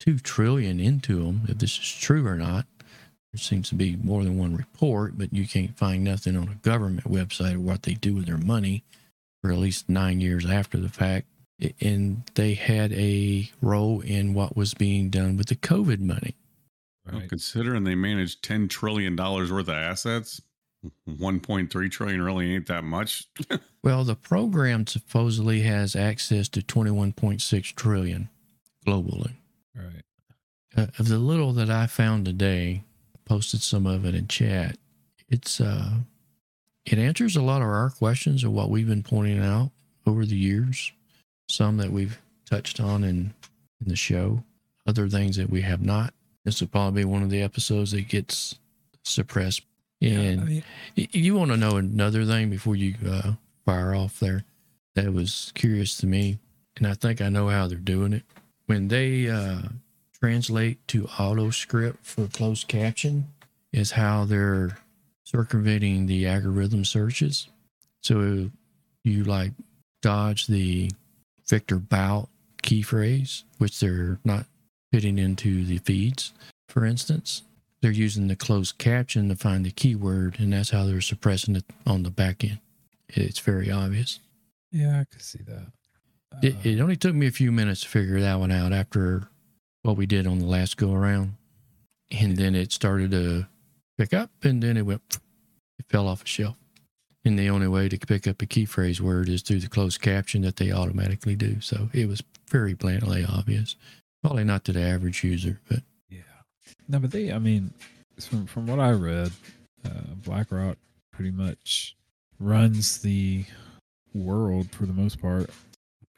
two 0.00 0.18
trillion 0.18 0.80
into 0.80 1.22
them. 1.22 1.42
If 1.48 1.58
this 1.58 1.78
is 1.78 1.94
true 1.94 2.26
or 2.26 2.34
not, 2.34 2.66
there 3.32 3.38
seems 3.38 3.68
to 3.68 3.74
be 3.74 3.96
more 3.96 4.24
than 4.24 4.38
one 4.38 4.56
report, 4.56 5.16
but 5.16 5.32
you 5.32 5.46
can't 5.46 5.76
find 5.76 6.02
nothing 6.02 6.36
on 6.36 6.48
a 6.48 6.54
government 6.66 7.04
website 7.04 7.54
of 7.54 7.62
what 7.62 7.82
they 7.82 7.94
do 7.94 8.14
with 8.14 8.26
their 8.26 8.38
money 8.38 8.82
for 9.42 9.52
at 9.52 9.58
least 9.58 9.88
nine 9.88 10.20
years 10.20 10.48
after 10.48 10.78
the 10.78 10.88
fact. 10.88 11.26
And 11.80 12.22
they 12.34 12.54
had 12.54 12.92
a 12.92 13.50
role 13.60 14.00
in 14.00 14.34
what 14.34 14.56
was 14.56 14.74
being 14.74 15.10
done 15.10 15.36
with 15.36 15.46
the 15.48 15.56
COVID 15.56 16.00
money. 16.00 16.34
Well, 17.10 17.22
considering 17.28 17.84
they 17.84 17.94
managed 17.94 18.42
ten 18.42 18.66
trillion 18.66 19.14
dollars 19.14 19.52
worth 19.52 19.68
of 19.68 19.74
assets, 19.74 20.40
one 21.04 21.40
point 21.40 21.72
three 21.72 21.88
trillion 21.88 22.22
really 22.22 22.54
ain't 22.54 22.66
that 22.66 22.84
much. 22.84 23.26
Well, 23.84 24.02
the 24.02 24.16
program 24.16 24.86
supposedly 24.86 25.60
has 25.60 25.94
access 25.94 26.48
to 26.48 26.62
21.6 26.62 27.74
trillion 27.74 28.30
globally. 28.86 29.34
Right. 29.76 30.02
Uh, 30.74 30.86
of 30.98 31.08
the 31.08 31.18
little 31.18 31.52
that 31.52 31.68
I 31.68 31.86
found 31.86 32.24
today, 32.24 32.82
posted 33.26 33.60
some 33.60 33.86
of 33.86 34.06
it 34.06 34.14
in 34.14 34.26
chat. 34.26 34.78
It's 35.28 35.60
uh, 35.60 35.90
it 36.86 36.98
answers 36.98 37.36
a 37.36 37.42
lot 37.42 37.60
of 37.60 37.68
our 37.68 37.90
questions 37.90 38.42
of 38.42 38.52
what 38.52 38.70
we've 38.70 38.88
been 38.88 39.02
pointing 39.02 39.40
out 39.40 39.70
over 40.06 40.24
the 40.24 40.36
years. 40.36 40.92
Some 41.50 41.76
that 41.76 41.92
we've 41.92 42.18
touched 42.48 42.80
on 42.80 43.04
in 43.04 43.34
in 43.80 43.88
the 43.88 43.96
show, 43.96 44.44
other 44.86 45.08
things 45.08 45.36
that 45.36 45.50
we 45.50 45.60
have 45.60 45.82
not. 45.82 46.14
This 46.44 46.60
will 46.60 46.68
probably 46.68 47.02
be 47.02 47.04
one 47.04 47.22
of 47.22 47.30
the 47.30 47.42
episodes 47.42 47.92
that 47.92 48.08
gets 48.08 48.58
suppressed. 49.02 49.62
And 50.04 50.40
I 50.40 50.44
mean, 50.44 50.64
You 50.94 51.34
want 51.36 51.50
to 51.50 51.56
know 51.56 51.76
another 51.76 52.24
thing 52.24 52.50
before 52.50 52.76
you 52.76 52.94
uh, 53.08 53.32
fire 53.64 53.94
off 53.94 54.20
there 54.20 54.44
that 54.94 55.12
was 55.12 55.50
curious 55.54 55.96
to 55.98 56.06
me, 56.06 56.38
and 56.76 56.86
I 56.86 56.94
think 56.94 57.20
I 57.20 57.28
know 57.28 57.48
how 57.48 57.66
they're 57.66 57.78
doing 57.78 58.12
it. 58.12 58.22
When 58.66 58.88
they 58.88 59.28
uh, 59.28 59.62
translate 60.20 60.86
to 60.88 61.06
auto 61.18 61.50
script 61.50 62.04
for 62.04 62.26
closed 62.26 62.68
caption, 62.68 63.28
is 63.72 63.92
how 63.92 64.24
they're 64.24 64.78
circumventing 65.24 66.06
the 66.06 66.26
algorithm 66.28 66.84
searches. 66.84 67.48
So 68.02 68.50
you 69.02 69.24
like 69.24 69.52
dodge 70.00 70.46
the 70.46 70.90
Victor 71.48 71.76
Bout 71.78 72.28
key 72.62 72.82
phrase, 72.82 73.44
which 73.58 73.80
they're 73.80 74.18
not 74.24 74.46
fitting 74.92 75.18
into 75.18 75.64
the 75.64 75.78
feeds, 75.78 76.32
for 76.68 76.84
instance 76.84 77.42
they're 77.84 77.92
using 77.92 78.28
the 78.28 78.34
closed 78.34 78.78
caption 78.78 79.28
to 79.28 79.36
find 79.36 79.66
the 79.66 79.70
keyword, 79.70 80.40
and 80.40 80.54
that's 80.54 80.70
how 80.70 80.86
they're 80.86 81.02
suppressing 81.02 81.54
it 81.54 81.66
on 81.86 82.02
the 82.02 82.10
back 82.10 82.42
end. 82.42 82.58
It's 83.10 83.40
very 83.40 83.70
obvious. 83.70 84.20
yeah, 84.72 85.00
I 85.00 85.04
could 85.04 85.20
see 85.20 85.40
that. 85.46 85.66
It, 86.42 86.54
Uh, 86.54 86.58
it 86.64 86.80
only 86.80 86.96
took 86.96 87.14
me 87.14 87.26
a 87.26 87.30
few 87.30 87.52
minutes 87.52 87.82
to 87.82 87.88
figure 87.88 88.18
that 88.20 88.40
one 88.40 88.50
out 88.50 88.72
after 88.72 89.28
what 89.82 89.98
we 89.98 90.06
did 90.06 90.26
on 90.26 90.38
the 90.38 90.46
last 90.46 90.78
go 90.78 90.94
around, 90.94 91.34
and 92.10 92.38
then 92.38 92.54
it 92.54 92.72
started 92.72 93.10
to 93.10 93.48
pick 93.98 94.14
up, 94.14 94.30
and 94.42 94.62
then 94.62 94.78
it 94.78 94.86
went, 94.86 95.02
it 95.78 95.84
fell 95.90 96.08
off 96.08 96.24
a 96.24 96.26
shelf. 96.26 96.56
And 97.22 97.38
the 97.38 97.50
only 97.50 97.68
way 97.68 97.90
to 97.90 97.98
pick 97.98 98.26
up 98.26 98.40
a 98.40 98.46
key 98.46 98.64
phrase 98.64 99.02
word 99.02 99.28
is 99.28 99.42
through 99.42 99.60
the 99.60 99.68
closed 99.68 100.00
caption 100.00 100.40
that 100.40 100.56
they 100.56 100.72
automatically 100.72 101.36
do. 101.36 101.60
So 101.60 101.90
it 101.92 102.08
was 102.08 102.22
very 102.48 102.72
blatantly 102.72 103.26
obvious. 103.28 103.76
Probably 104.22 104.44
not 104.44 104.64
to 104.64 104.72
the 104.72 104.80
average 104.80 105.22
user, 105.22 105.60
but. 105.68 105.82
No, 106.88 106.98
but 106.98 107.10
they, 107.10 107.32
I 107.32 107.38
mean, 107.38 107.72
from 108.20 108.46
from 108.46 108.66
what 108.66 108.78
I 108.80 108.90
read, 108.90 109.32
uh, 109.84 110.14
BlackRock 110.24 110.76
pretty 111.12 111.30
much 111.30 111.96
runs 112.38 112.98
the 113.02 113.44
world 114.12 114.70
for 114.72 114.86
the 114.86 114.92
most 114.92 115.20
part. 115.20 115.50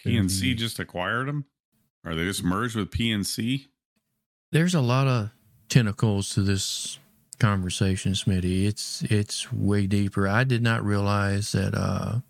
PNC 0.05 0.55
Mhm. 0.55 0.59
just 0.59 0.79
acquired 0.79 1.29
them, 1.29 1.47
or 2.05 2.15
they 2.15 2.25
just 2.25 2.43
merged 2.45 2.77
with 2.77 2.91
PNC. 2.91 3.67
there's 4.53 4.75
a 4.75 4.81
lot 4.81 5.07
of 5.09 5.31
tentacles 5.69 6.31
to 6.31 6.43
this 6.43 6.99
conversation, 7.39 8.13
Smitty. 8.13 8.65
It's 8.67 9.03
it's 9.03 9.53
way 9.53 9.87
deeper. 9.87 10.27
I 10.29 10.45
did 10.45 10.63
not 10.63 10.85
realize 10.85 11.53
that 11.53 11.75
uh, 11.75 12.21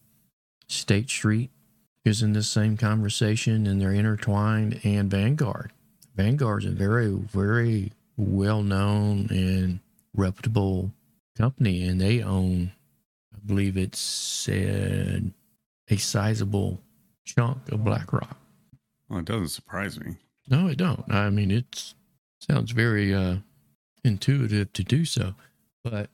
State 0.69 1.09
Street 1.11 1.51
is 2.05 2.23
in 2.23 2.33
this 2.33 2.49
same 2.49 2.77
conversation 2.77 3.67
and 3.67 3.81
they're 3.81 3.93
intertwined. 3.93 4.81
And 4.85 5.11
Vanguard, 5.11 5.73
Vanguard's 6.17 6.65
a 6.67 6.71
very 6.71 7.09
very 7.15 7.93
well 8.17 8.63
known 8.63 9.29
and 9.31 9.81
reputable 10.15 10.93
company, 11.37 11.87
and 11.87 12.01
they 12.01 12.23
own, 12.23 12.73
I 13.35 13.39
believe 13.45 13.77
it's 13.77 13.99
said, 13.99 15.33
a 15.89 15.97
sizable 15.97 16.81
chunk 17.25 17.71
of 17.71 17.85
BlackRock. 17.85 18.37
Well, 19.09 19.21
it 19.21 19.25
doesn't 19.27 19.49
surprise 19.49 20.01
me. 20.01 20.17
No, 20.49 20.69
it 20.69 20.79
don't. 20.79 21.05
I 21.13 21.31
mean, 21.31 21.51
it 21.51 21.95
sounds 22.41 22.73
very 22.73 23.15
uh, 23.15 23.37
intuitive 24.05 24.73
to 24.73 24.85
do 24.85 25.05
so, 25.05 25.35
but 25.85 26.09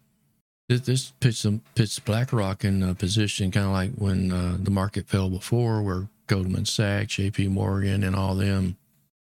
this, 0.68 0.80
this 0.82 1.12
puts 1.20 1.42
them 1.42 1.62
puts 1.74 1.98
BlackRock 1.98 2.64
in 2.64 2.82
a 2.82 2.94
position 2.94 3.50
kind 3.50 3.66
of 3.66 3.72
like 3.72 3.92
when 3.92 4.32
uh, 4.32 4.56
the 4.58 4.70
market 4.70 5.06
fell 5.06 5.28
before, 5.28 5.82
where 5.82 6.08
Goldman 6.26 6.64
Sachs, 6.64 7.14
J.P. 7.14 7.48
Morgan, 7.48 8.02
and 8.02 8.16
all 8.16 8.34
them 8.34 8.76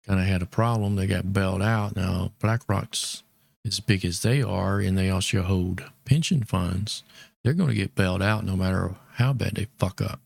kind 0.09 0.21
of 0.21 0.27
had 0.27 0.43
a 0.43 0.47
problem. 0.47 0.97
They 0.97 1.07
got 1.07 1.33
bailed 1.33 1.63
out. 1.63 1.95
Now 1.95 2.33
BlackRock's 2.41 3.23
as 3.67 3.81
big 3.81 4.05
as 4.05 4.23
they 4.23 4.43
are, 4.43 4.81
and 4.81 4.97
they 4.97 5.11
also 5.11 5.43
hold 5.43 5.85
pension 6.05 6.43
funds. 6.43 7.03
They're 7.45 7.53
going 7.53 7.69
to 7.69 7.75
get 7.75 7.95
bailed 7.95 8.23
out 8.23 8.45
no 8.45 8.57
matter 8.57 8.95
how 9.15 9.33
bad 9.33 9.55
they 9.57 9.69
fuck 9.79 10.01
up 10.01 10.21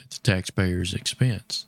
at 0.00 0.10
the 0.10 0.18
taxpayers' 0.22 0.94
expense. 0.94 1.66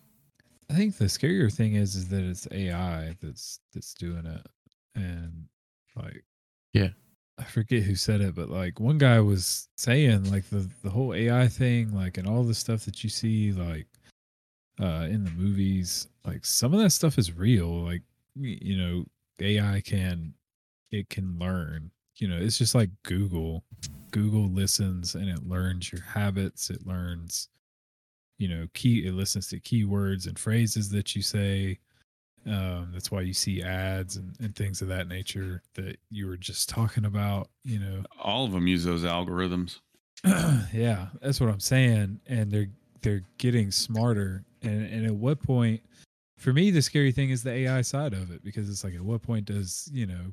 I 0.71 0.75
think 0.75 0.97
the 0.97 1.07
scarier 1.07 1.53
thing 1.53 1.75
is 1.75 1.97
is 1.97 2.09
that 2.09 2.23
it's 2.23 2.47
AI 2.53 3.16
that's 3.21 3.59
that's 3.75 3.94
doing 3.94 4.27
it, 4.27 4.47
and 4.94 5.49
like 5.97 6.25
Yeah. 6.73 6.90
I 7.40 7.44
forget 7.44 7.85
who 7.85 7.94
said 7.94 8.21
it, 8.21 8.35
but 8.35 8.51
like 8.51 8.81
one 8.81 8.99
guy 8.99 9.21
was 9.21 9.68
saying 9.77 10.31
like 10.31 10.49
the 10.51 10.68
the 10.83 10.90
whole 10.90 11.14
AI 11.14 11.49
thing, 11.49 11.94
like 11.94 12.18
and 12.18 12.29
all 12.29 12.44
the 12.44 12.55
stuff 12.55 12.85
that 12.85 13.03
you 13.03 13.11
see 13.11 13.53
like 13.53 13.87
uh 14.80 15.06
in 15.10 15.24
the 15.24 15.30
movies, 15.32 16.08
like 16.24 16.44
some 16.44 16.72
of 16.74 16.80
that 16.80 16.90
stuff 16.90 17.18
is 17.18 17.32
real. 17.36 17.68
Like 17.84 18.02
you 18.36 18.76
know, 18.76 19.04
AI 19.40 19.80
can 19.84 20.34
it 20.90 21.08
can 21.10 21.38
learn. 21.38 21.90
You 22.16 22.28
know, 22.28 22.38
it's 22.38 22.58
just 22.58 22.74
like 22.74 22.90
Google. 23.02 23.64
Google 24.10 24.48
listens 24.48 25.14
and 25.14 25.28
it 25.28 25.46
learns 25.46 25.92
your 25.92 26.02
habits. 26.02 26.70
It 26.70 26.86
learns 26.86 27.48
you 28.38 28.48
know 28.48 28.68
key 28.72 29.04
it 29.06 29.14
listens 29.14 29.48
to 29.48 29.58
keywords 29.60 30.26
and 30.28 30.38
phrases 30.38 30.88
that 30.90 31.16
you 31.16 31.22
say 31.22 31.76
um 32.46 32.88
that's 32.92 33.10
why 33.10 33.20
you 33.20 33.34
see 33.34 33.62
ads 33.64 34.14
and, 34.16 34.36
and 34.40 34.54
things 34.54 34.80
of 34.80 34.86
that 34.86 35.08
nature 35.08 35.60
that 35.74 35.98
you 36.10 36.26
were 36.26 36.36
just 36.36 36.68
talking 36.68 37.04
about 37.04 37.48
you 37.64 37.80
know 37.80 38.04
All 38.22 38.44
of 38.44 38.52
them 38.52 38.68
use 38.68 38.84
those 38.84 39.02
algorithms. 39.02 39.80
yeah 40.72 41.08
that's 41.20 41.40
what 41.40 41.50
i'm 41.50 41.58
saying 41.60 42.20
and 42.28 42.50
they're 42.50 42.68
they're 43.02 43.24
getting 43.38 43.72
smarter 43.72 44.44
and 44.62 44.87
and 44.87 45.07
at 45.07 45.14
what 45.14 45.42
point 45.42 45.81
for 46.37 46.53
me 46.53 46.71
the 46.71 46.83
scary 46.83 47.12
thing 47.12 47.31
is 47.31 47.42
the 47.42 47.53
ai 47.53 47.81
side 47.83 48.12
of 48.12 48.31
it 48.31 48.42
because 48.44 48.68
it's 48.68 48.85
like 48.85 48.94
at 48.94 49.03
what 49.03 49.23
point 49.23 49.44
does 49.47 49.88
you 49.92 50.07
know 50.07 50.33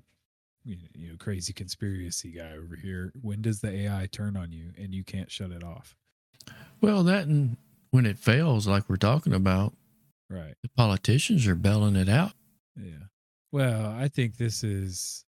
you 0.68 0.78
know, 1.10 1.16
crazy 1.20 1.54
conspiracy 1.54 2.32
guy 2.32 2.54
over 2.54 2.76
here 2.76 3.12
when 3.22 3.40
does 3.42 3.62
the 3.62 3.72
ai 3.72 4.08
turn 4.12 4.36
on 4.36 4.52
you 4.52 4.72
and 4.78 4.96
you 4.96 5.04
can't 5.04 5.30
shut 5.30 5.52
it 5.52 5.64
off 5.64 5.96
Well, 6.82 7.04
that 7.04 7.28
and 7.28 7.58
when 7.92 8.06
it 8.06 8.18
fails, 8.18 8.68
like 8.68 8.90
we're 8.90 8.96
talking 8.98 9.34
about, 9.34 9.74
right 10.30 10.56
the 10.64 10.70
politicians 10.76 11.48
are 11.48 11.56
bailing 11.56 11.96
it 11.96 12.10
out. 12.10 12.34
Yeah. 12.76 13.06
Well, 13.52 13.92
I 13.92 14.08
think 14.08 14.38
this 14.38 14.64
is 14.64 15.24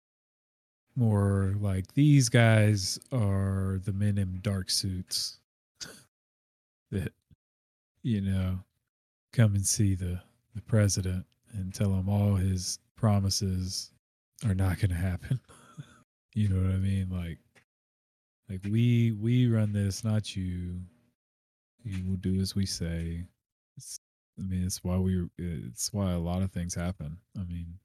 more 0.96 1.54
like 1.60 1.94
these 1.94 2.30
guys 2.30 3.00
are 3.12 3.80
the 3.86 3.94
men 3.94 4.18
in 4.18 4.40
dark 4.42 4.70
suits 4.72 5.40
that, 6.92 7.14
you 8.02 8.22
know, 8.22 8.60
come 9.34 9.56
and 9.56 9.66
see 9.66 9.96
the, 9.96 10.20
the 10.56 10.62
president 10.62 11.26
and 11.54 11.74
tell 11.74 11.94
him 11.94 12.10
all 12.10 12.36
his 12.36 12.80
promises 12.96 13.92
are 14.46 14.56
not 14.56 14.80
going 14.80 14.90
to 14.90 14.96
happen. 14.96 15.40
you 16.34 16.50
know 16.50 16.62
what 16.62 16.74
I 16.76 16.78
mean? 16.78 17.10
Like, 17.10 17.38
like 18.50 18.62
we 18.72 19.12
we 19.12 19.48
run 19.48 19.74
this, 19.74 20.04
not 20.04 20.36
you. 20.36 20.80
You 21.84 22.04
will 22.10 22.18
do 22.18 22.40
as 22.40 22.56
we 22.56 22.66
say. 22.66 23.26
It's, 23.78 24.00
I 24.40 24.44
mean, 24.44 24.63
it's 24.63 24.84
why 24.84 24.98
we. 24.98 25.28
It's 25.38 25.92
why 25.94 26.12
a 26.12 26.20
lot 26.20 26.42
of 26.42 26.52
things 26.52 26.74
happen. 26.76 27.18
I 27.40 27.44
mean, 27.44 27.80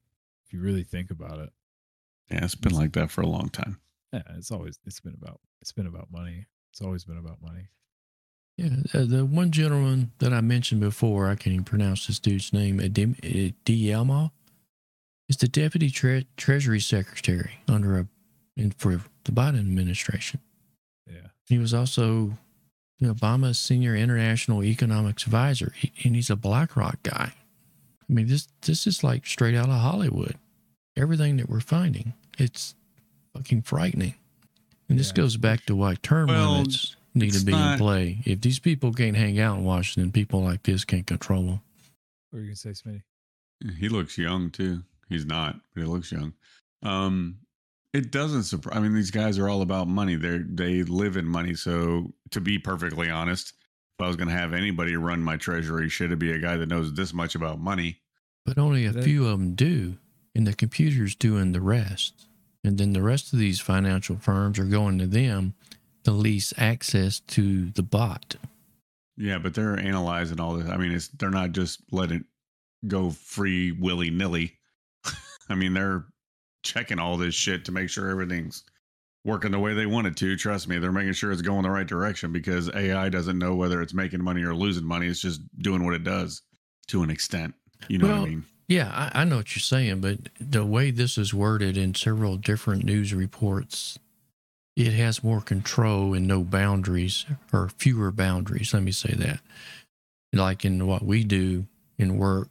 if 0.47 0.53
you 0.53 0.61
really 0.61 0.85
think 0.85 1.11
about 1.11 1.39
it, 1.39 1.51
Yeah, 2.31 2.45
it's 2.45 2.55
been 2.55 2.75
like 2.75 2.93
that 2.93 3.11
for 3.11 3.23
a 3.23 3.27
long 3.27 3.49
time. 3.49 3.81
yeah, 4.13 4.23
it's 4.37 4.51
always 4.51 4.79
it's 4.87 5.01
been 5.01 5.17
about 5.21 5.41
it's 5.61 5.73
been 5.73 5.87
about 5.87 6.11
money. 6.13 6.47
It's 6.71 6.81
always 6.83 7.05
been 7.05 7.19
about 7.19 7.43
money. 7.43 7.69
Yeah, 8.59 8.69
the, 8.93 8.99
the 9.07 9.25
one 9.25 9.51
gentleman 9.51 10.13
that 10.19 10.33
I 10.33 10.41
mentioned 10.41 10.81
before, 10.81 11.29
I 11.29 11.35
can't 11.37 11.55
even 11.55 11.65
pronounce 11.65 12.07
this 12.07 12.19
dude's 12.19 12.53
name, 12.53 12.79
Adim- 12.79 13.19
uh, 13.25 13.53
Dielma, 13.65 14.31
is 15.29 15.39
the 15.39 15.49
deputy 15.49 15.91
tre- 15.91 16.27
treasury 16.37 16.81
secretary 16.81 17.61
under 17.69 17.99
a 17.99 18.07
in, 18.57 18.71
for 18.73 19.01
the 19.25 19.33
Biden 19.33 19.59
administration. 19.61 20.41
Yeah, 21.11 21.29
He 21.49 21.57
was 21.59 21.73
also 21.73 22.37
Obama's 23.03 23.59
senior 23.59 23.97
international 23.97 24.63
economics 24.63 25.25
advisor, 25.25 25.73
he, 25.77 25.91
and 26.05 26.15
he's 26.15 26.29
a 26.31 26.37
BlackRock 26.37 27.03
guy. 27.03 27.33
I 28.09 28.13
mean, 28.13 28.27
this 28.29 28.47
this 28.61 28.87
is 28.87 29.03
like 29.03 29.27
straight 29.27 29.55
out 29.55 29.71
of 29.71 29.81
Hollywood. 29.81 30.37
Everything 30.97 31.39
that 31.39 31.49
we're 31.49 31.61
finding, 31.61 32.13
it's 32.39 32.75
fucking 33.35 33.63
frightening. 33.63 34.15
And 34.91 34.99
this 34.99 35.09
Yeah. 35.09 35.15
goes 35.15 35.39
back 35.39 35.65
to 35.67 35.75
why 35.75 35.95
term 35.95 36.29
Well, 36.29 36.53
limits 36.59 36.95
need 37.15 37.31
to 37.31 37.37
it's 37.37 37.45
be 37.45 37.53
in 37.53 37.79
play. 37.79 38.19
If 38.25 38.41
these 38.41 38.59
people 38.59 38.93
can't 38.93 39.17
hang 39.17 39.39
out 39.39 39.59
in 39.59 39.65
Washington, 39.65 40.13
people 40.13 40.43
like 40.43 40.63
this 40.63 40.85
can't 40.85 41.07
control 41.07 41.43
them. 41.43 41.61
what 42.31 42.39
are 42.39 42.43
you 42.43 42.49
gonna 42.49 42.57
say, 42.57 42.71
Smitty? 42.71 43.03
He 43.79 43.89
looks 43.89 44.19
young 44.19 44.51
too. 44.51 44.83
He's 45.09 45.25
not, 45.27 45.57
but 45.75 45.83
he 45.83 45.87
looks 45.87 46.11
young. 46.11 46.33
Um, 46.83 47.39
it 47.93 48.11
doesn't 48.11 48.45
surprise. 48.45 48.77
I 48.77 48.81
mean, 48.81 48.95
these 48.95 49.11
guys 49.11 49.39
are 49.39 49.49
all 49.49 49.63
about 49.63 49.87
money. 49.89 50.17
They 50.17 50.39
they 50.39 50.83
live 50.83 51.17
in 51.17 51.27
money. 51.27 51.55
So 51.55 52.13
to 52.31 52.41
be 52.41 52.59
perfectly 52.59 53.11
honest, 53.11 53.53
if 53.99 54.05
I 54.05 54.09
was 54.09 54.17
going 54.17 54.29
to 54.29 54.35
have 54.35 54.55
anybody 54.55 54.97
run 54.97 55.21
my 55.23 55.37
treasury, 55.37 55.89
should 55.91 56.11
it 56.13 56.19
be 56.19 56.33
a 56.33 56.39
guy 56.39 56.57
that 56.57 56.69
knows 56.71 56.95
this 56.95 57.13
much 57.13 57.35
about 57.35 57.61
money? 57.61 58.01
But 58.47 58.57
only 58.59 58.87
a 58.87 58.93
That- 58.93 59.05
few 59.05 59.27
of 59.27 59.39
them 59.39 59.55
do, 59.55 59.99
and 60.35 60.47
the 60.47 60.55
computer's 60.55 61.15
doing 61.15 61.53
the 61.53 61.61
rest. 61.61 62.27
And 62.65 62.79
then 62.79 62.93
the 62.95 63.03
rest 63.03 63.33
of 63.33 63.39
these 63.39 63.61
financial 63.61 64.17
firms 64.17 64.59
are 64.59 64.65
going 64.65 64.99
to 64.99 65.07
them 65.07 65.55
to 66.05 66.11
lease 66.11 66.53
access 66.57 67.21
to 67.21 67.71
the 67.71 67.83
bot. 67.83 68.37
Yeah, 69.17 69.39
but 69.39 69.55
they're 69.55 69.79
analyzing 69.79 70.41
all 70.41 70.55
this. 70.55 70.69
I 70.69 70.77
mean, 70.77 70.93
it's 70.93 71.09
they're 71.09 71.31
not 71.31 71.53
just 71.53 71.81
letting 71.91 72.19
it 72.19 72.25
go 72.89 73.11
free 73.11 73.73
willy 73.73 74.11
nilly. 74.11 74.59
I 75.49 75.55
mean, 75.55 75.75
they're 75.75 76.05
checking 76.63 76.99
all 76.99 77.17
this 77.17 77.35
shit 77.35 77.65
to 77.67 77.73
make 77.73 77.91
sure 77.91 78.09
everything's 78.09 78.65
working 79.25 79.53
the 79.53 79.59
way 79.59 79.75
they 79.75 79.87
want 79.87 80.07
it 80.07 80.17
to. 80.17 80.37
Trust 80.37 80.69
me, 80.69 80.79
they're 80.79 80.93
making 80.93 81.13
sure 81.13 81.31
it's 81.31 81.43
going 81.43 81.63
the 81.63 81.71
right 81.71 81.87
direction 81.87 82.33
because 82.33 82.71
AI 82.75 83.09
doesn't 83.09 83.39
know 83.39 83.55
whether 83.55 83.83
it's 83.83 83.95
making 83.95 84.23
money 84.23 84.43
or 84.43 84.55
losing 84.55 84.85
money. 84.85 85.07
It's 85.07 85.21
just 85.21 85.41
doing 85.59 85.85
what 85.85 85.95
it 85.95 86.05
does 86.05 86.43
to 86.89 87.03
an 87.03 87.11
extent. 87.11 87.55
You 87.89 87.99
know 87.99 88.09
what 88.09 88.17
I 88.17 88.25
mean? 88.25 88.45
Yeah, 88.69 88.91
I, 88.91 89.23
I 89.23 89.25
know 89.25 89.37
what 89.37 89.55
you're 89.55 89.61
saying, 89.61 90.01
but 90.01 90.19
the 90.41 90.65
way 90.65 90.91
this 90.91 91.19
is 91.19 91.35
worded 91.35 91.77
in 91.77 91.95
several 91.95 92.37
different 92.37 92.85
news 92.85 93.13
reports, 93.13 93.99
it 94.77 94.93
has 94.93 95.25
more 95.25 95.41
control 95.41 96.15
and 96.15 96.27
no 96.27 96.43
boundaries 96.43 97.27
or 97.53 97.69
fewer 97.77 98.11
boundaries. 98.11 98.73
Let 98.73 98.83
me 98.83 98.93
say 98.93 99.15
that. 99.15 99.41
Like 100.33 100.65
in 100.65 100.87
what 100.87 101.03
we 101.03 101.25
do 101.25 101.67
in 101.99 102.17
work, 102.17 102.49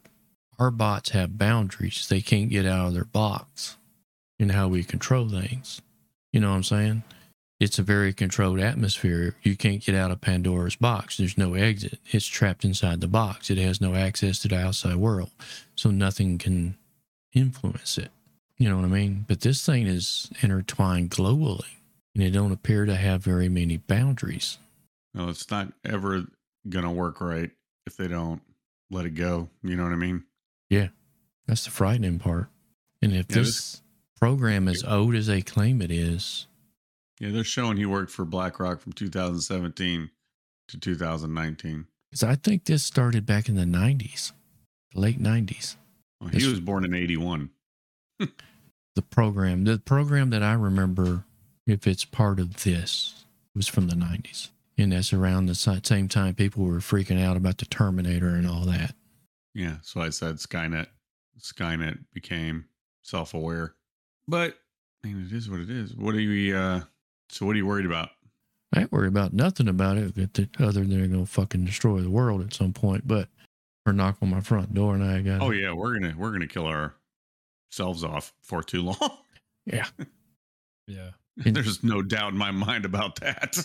our 0.58 0.70
bots 0.70 1.10
have 1.10 1.38
boundaries. 1.38 2.06
They 2.08 2.20
can't 2.20 2.50
get 2.50 2.66
out 2.66 2.88
of 2.88 2.94
their 2.94 3.04
box 3.04 3.76
in 4.38 4.50
how 4.50 4.68
we 4.68 4.84
control 4.84 5.28
things. 5.28 5.82
You 6.32 6.40
know 6.40 6.50
what 6.50 6.56
I'm 6.56 6.62
saying? 6.62 7.02
It's 7.58 7.78
a 7.78 7.82
very 7.82 8.12
controlled 8.12 8.58
atmosphere. 8.58 9.36
You 9.42 9.56
can't 9.56 9.84
get 9.84 9.94
out 9.94 10.10
of 10.10 10.20
Pandora's 10.20 10.74
box. 10.74 11.16
There's 11.16 11.38
no 11.38 11.54
exit. 11.54 12.00
It's 12.10 12.26
trapped 12.26 12.64
inside 12.64 13.00
the 13.00 13.08
box. 13.08 13.50
It 13.50 13.58
has 13.58 13.80
no 13.80 13.94
access 13.94 14.40
to 14.40 14.48
the 14.48 14.58
outside 14.58 14.96
world 14.96 15.30
so 15.76 15.90
nothing 15.90 16.38
can 16.38 16.76
influence 17.32 17.98
it. 17.98 18.10
You 18.58 18.68
know 18.68 18.76
what 18.76 18.84
I 18.84 18.88
mean? 18.88 19.24
But 19.28 19.40
this 19.40 19.64
thing 19.64 19.86
is 19.86 20.30
intertwined 20.40 21.10
globally, 21.10 21.78
and 22.14 22.22
it 22.24 22.30
don't 22.30 22.52
appear 22.52 22.84
to 22.84 22.94
have 22.96 23.22
very 23.24 23.48
many 23.48 23.76
boundaries. 23.76 24.58
No, 25.14 25.28
it's 25.28 25.50
not 25.50 25.72
ever 25.84 26.24
gonna 26.68 26.92
work 26.92 27.20
right 27.20 27.50
if 27.86 27.96
they 27.96 28.08
don't 28.08 28.42
let 28.90 29.06
it 29.06 29.10
go. 29.14 29.48
You 29.62 29.76
know 29.76 29.84
what 29.84 29.92
I 29.92 29.96
mean? 29.96 30.24
Yeah. 30.70 30.88
That's 31.46 31.64
the 31.64 31.70
frightening 31.70 32.18
part. 32.18 32.48
And 33.02 33.12
if 33.12 33.26
Yeah, 33.30 33.36
this, 33.38 33.46
this- 33.48 33.82
program 34.20 34.68
is 34.68 34.84
old 34.84 35.14
as 35.14 35.26
they 35.26 35.42
claim 35.42 35.82
it 35.82 35.90
is, 35.90 36.46
Yeah, 37.18 37.30
they're 37.30 37.44
showing 37.44 37.76
he 37.76 37.86
worked 37.86 38.10
for 38.12 38.24
BlackRock 38.24 38.80
from 38.80 38.92
2017 38.92 40.10
to 40.68 40.78
2019. 40.78 41.86
because 42.10 42.22
I 42.22 42.34
think 42.36 42.64
this 42.64 42.82
started 42.84 43.26
back 43.26 43.48
in 43.48 43.56
the 43.56 43.64
'90s, 43.64 44.32
late 44.94 45.18
'90s. 45.18 45.76
Well, 46.20 46.30
he 46.30 46.38
This- 46.38 46.46
was 46.48 46.60
born 46.60 46.84
in 46.84 46.94
81. 46.94 47.50
The 48.94 49.00
program, 49.02 49.64
the 49.64 49.78
program 49.78 50.28
that 50.30 50.42
I 50.42 50.52
remember, 50.52 51.24
if 51.66 51.86
it's 51.86 52.04
part 52.04 52.40
of 52.40 52.64
this, 52.64 53.24
it 53.54 53.58
was 53.58 53.68
from 53.68 53.88
the 53.88 53.94
'90s, 53.94 54.48
and 54.78 54.92
that's 54.92 55.12
around 55.12 55.46
the 55.46 55.54
same 55.54 56.08
time 56.08 56.34
people 56.34 56.64
were 56.64 56.78
freaking 56.78 57.22
out 57.22 57.36
about 57.36 57.58
the 57.58 57.66
Terminator 57.66 58.28
and 58.28 58.46
all 58.46 58.64
that. 58.66 58.94
Yeah, 59.54 59.76
so 59.82 60.00
I 60.00 60.10
said 60.10 60.36
Skynet. 60.36 60.86
Skynet 61.40 61.98
became 62.12 62.66
self-aware, 63.02 63.74
but 64.28 64.58
I 65.04 65.08
mean, 65.08 65.26
it 65.26 65.34
is 65.34 65.50
what 65.50 65.60
it 65.60 65.70
is. 65.70 65.94
What 65.94 66.14
are 66.14 66.20
you? 66.20 66.56
Uh, 66.56 66.82
so 67.28 67.46
what 67.46 67.54
are 67.54 67.58
you 67.58 67.66
worried 67.66 67.86
about? 67.86 68.10
I 68.74 68.80
ain't 68.80 68.92
worried 68.92 69.08
about 69.08 69.32
nothing 69.34 69.68
about 69.68 69.98
it 69.98 70.14
other 70.58 70.80
than 70.80 70.90
they're 70.90 71.06
gonna 71.06 71.26
fucking 71.26 71.64
destroy 71.64 72.00
the 72.00 72.10
world 72.10 72.42
at 72.42 72.54
some 72.54 72.72
point, 72.72 73.06
but 73.06 73.28
or 73.84 73.92
knock 73.92 74.16
on 74.22 74.30
my 74.30 74.40
front 74.40 74.72
door 74.72 74.94
and 74.94 75.02
I 75.02 75.20
got 75.20 75.42
Oh 75.42 75.50
yeah, 75.50 75.72
we're 75.72 75.98
gonna 75.98 76.14
we're 76.16 76.30
gonna 76.30 76.46
kill 76.46 76.66
ourselves 76.66 78.04
off 78.04 78.32
for 78.40 78.62
too 78.62 78.82
long. 78.82 79.18
yeah. 79.66 79.86
Yeah. 80.88 81.10
And- 81.44 81.56
There's 81.56 81.82
no 81.82 82.02
doubt 82.02 82.32
in 82.32 82.38
my 82.38 82.50
mind 82.50 82.84
about 82.84 83.20
that. 83.20 83.56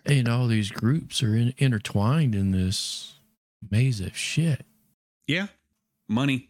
And 0.06 0.26
all 0.28 0.46
these 0.48 0.70
groups 0.70 1.22
are 1.22 1.36
in, 1.36 1.52
intertwined 1.58 2.34
in 2.34 2.50
this 2.50 3.14
maze 3.70 4.00
of 4.00 4.16
shit. 4.16 4.64
yeah, 5.26 5.48
money. 6.08 6.48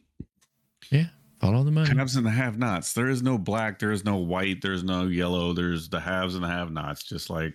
Yeah. 0.90 1.06
Follow 1.40 1.62
the 1.64 1.70
money. 1.70 1.88
Haves 1.96 2.16
and 2.16 2.26
the 2.26 2.30
have-nots. 2.30 2.92
There 2.94 3.08
is 3.08 3.22
no 3.22 3.38
black. 3.38 3.78
There 3.78 3.92
is 3.92 4.04
no 4.04 4.16
white. 4.16 4.60
There's 4.62 4.82
no 4.84 5.06
yellow. 5.06 5.52
There's 5.52 5.88
the 5.88 6.00
haves 6.00 6.34
and 6.34 6.42
the 6.44 6.48
have-nots, 6.48 7.04
just 7.04 7.30
like 7.30 7.54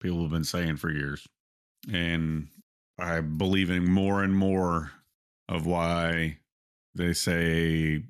people 0.00 0.22
have 0.22 0.30
been 0.30 0.44
saying 0.44 0.76
for 0.76 0.90
years. 0.92 1.26
And 1.92 2.48
I 2.98 3.20
believe 3.20 3.70
in 3.70 3.84
more 3.90 4.22
and 4.22 4.36
more 4.36 4.92
of 5.48 5.66
why 5.66 6.38
they 6.94 7.12
say 7.12 8.04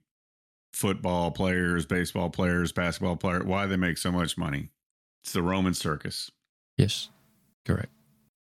football 0.77 1.31
players, 1.31 1.87
baseball 1.87 2.29
players, 2.29 2.71
basketball 2.71 3.17
players, 3.17 3.45
why 3.45 3.65
they 3.67 3.77
make 3.77 3.97
so 3.97 4.12
much 4.12 4.37
money. 4.37 4.69
It's 5.25 5.33
the 5.33 5.43
Roman 5.43 5.73
circus. 5.73 6.31
Yes, 6.77 7.09
correct. 7.65 7.89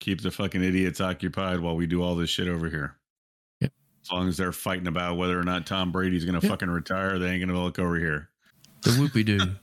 Keep 0.01 0.21
the 0.21 0.31
fucking 0.31 0.61
idiots 0.61 0.99
occupied 0.99 1.61
while 1.61 1.77
we 1.77 1.87
do 1.87 2.03
all 2.03 2.15
this 2.15 2.29
shit 2.29 2.49
over 2.49 2.69
here. 2.69 2.97
Yep. 3.61 3.71
As 4.03 4.11
long 4.11 4.27
as 4.27 4.35
they're 4.35 4.51
fighting 4.51 4.87
about 4.87 5.15
whether 5.15 5.39
or 5.39 5.43
not 5.43 5.65
Tom 5.65 5.93
Brady's 5.93 6.25
going 6.25 6.37
to 6.39 6.45
Yep. 6.45 6.51
fucking 6.51 6.69
retire, 6.69 7.17
they 7.17 7.29
ain't 7.31 7.39
going 7.39 7.55
to 7.57 7.63
look 7.63 7.79
over 7.79 7.95
here. 7.97 8.29
The 8.81 8.89
whoopie 8.91 9.25
doo. 9.25 9.55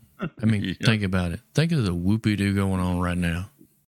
I 0.43 0.47
mean, 0.47 0.65
Yeah. 0.81 0.87
think 0.87 1.03
about 1.03 1.33
it. 1.33 1.41
Think 1.55 1.73
of 1.73 1.85
the 1.85 1.95
whoopie 1.95 2.39
doo 2.39 2.55
going 2.55 2.81
on 2.81 2.99
right 3.01 3.19
now. 3.19 3.51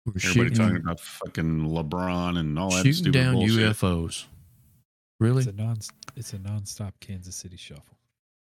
We're 0.05 0.13
Everybody 0.17 0.49
shooting, 0.49 0.53
talking 0.53 0.75
about 0.77 0.99
fucking 0.99 1.61
LeBron 1.61 2.37
and 2.37 2.59
all 2.59 2.69
that 2.71 2.77
shooting 2.79 2.93
stupid 2.93 3.13
down 3.13 3.33
bullshit. 3.35 3.71
UFOs. 3.71 4.25
Really? 5.21 5.39
It's 5.39 5.47
a 5.47 5.53
non 5.53 5.77
it's 6.17 6.33
a 6.33 6.37
nonstop 6.37 6.91
Kansas 6.99 7.35
City 7.37 7.55
shuffle. 7.57 7.94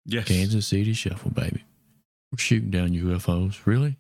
Yes. 0.07 0.27
Kansas 0.29 0.67
City 0.67 0.93
Shuffle, 0.93 1.31
baby. 1.31 1.65
We're 2.33 2.39
shooting 2.39 2.71
down 2.71 2.91
UFOs. 2.91 3.65
Really? 3.65 3.97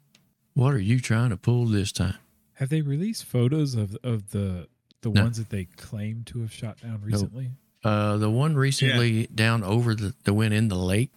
What 0.55 0.75
are 0.75 0.79
you 0.81 1.01
trying 1.01 1.31
to 1.31 1.37
pull 1.37 1.67
this 1.67 1.93
time? 1.93 2.17
Have 2.55 2.69
they 2.69 2.83
released 2.83 3.25
photos 3.25 3.75
of 3.75 3.97
of 4.05 4.31
the 4.31 4.69
the 5.03 5.11
No. 5.11 5.23
ones 5.25 5.38
that 5.38 5.51
they 5.51 5.64
claim 5.64 6.23
to 6.27 6.40
have 6.40 6.53
shot 6.53 6.81
down 6.81 7.01
recently? 7.03 7.51
Uh, 7.83 8.17
the 8.17 8.31
one 8.31 8.55
recently 8.57 9.27
down 9.27 9.62
over 9.62 9.95
the, 9.95 10.14
the 10.25 10.33
went 10.33 10.55
in 10.55 10.69
the 10.69 10.75
lake, 10.77 11.11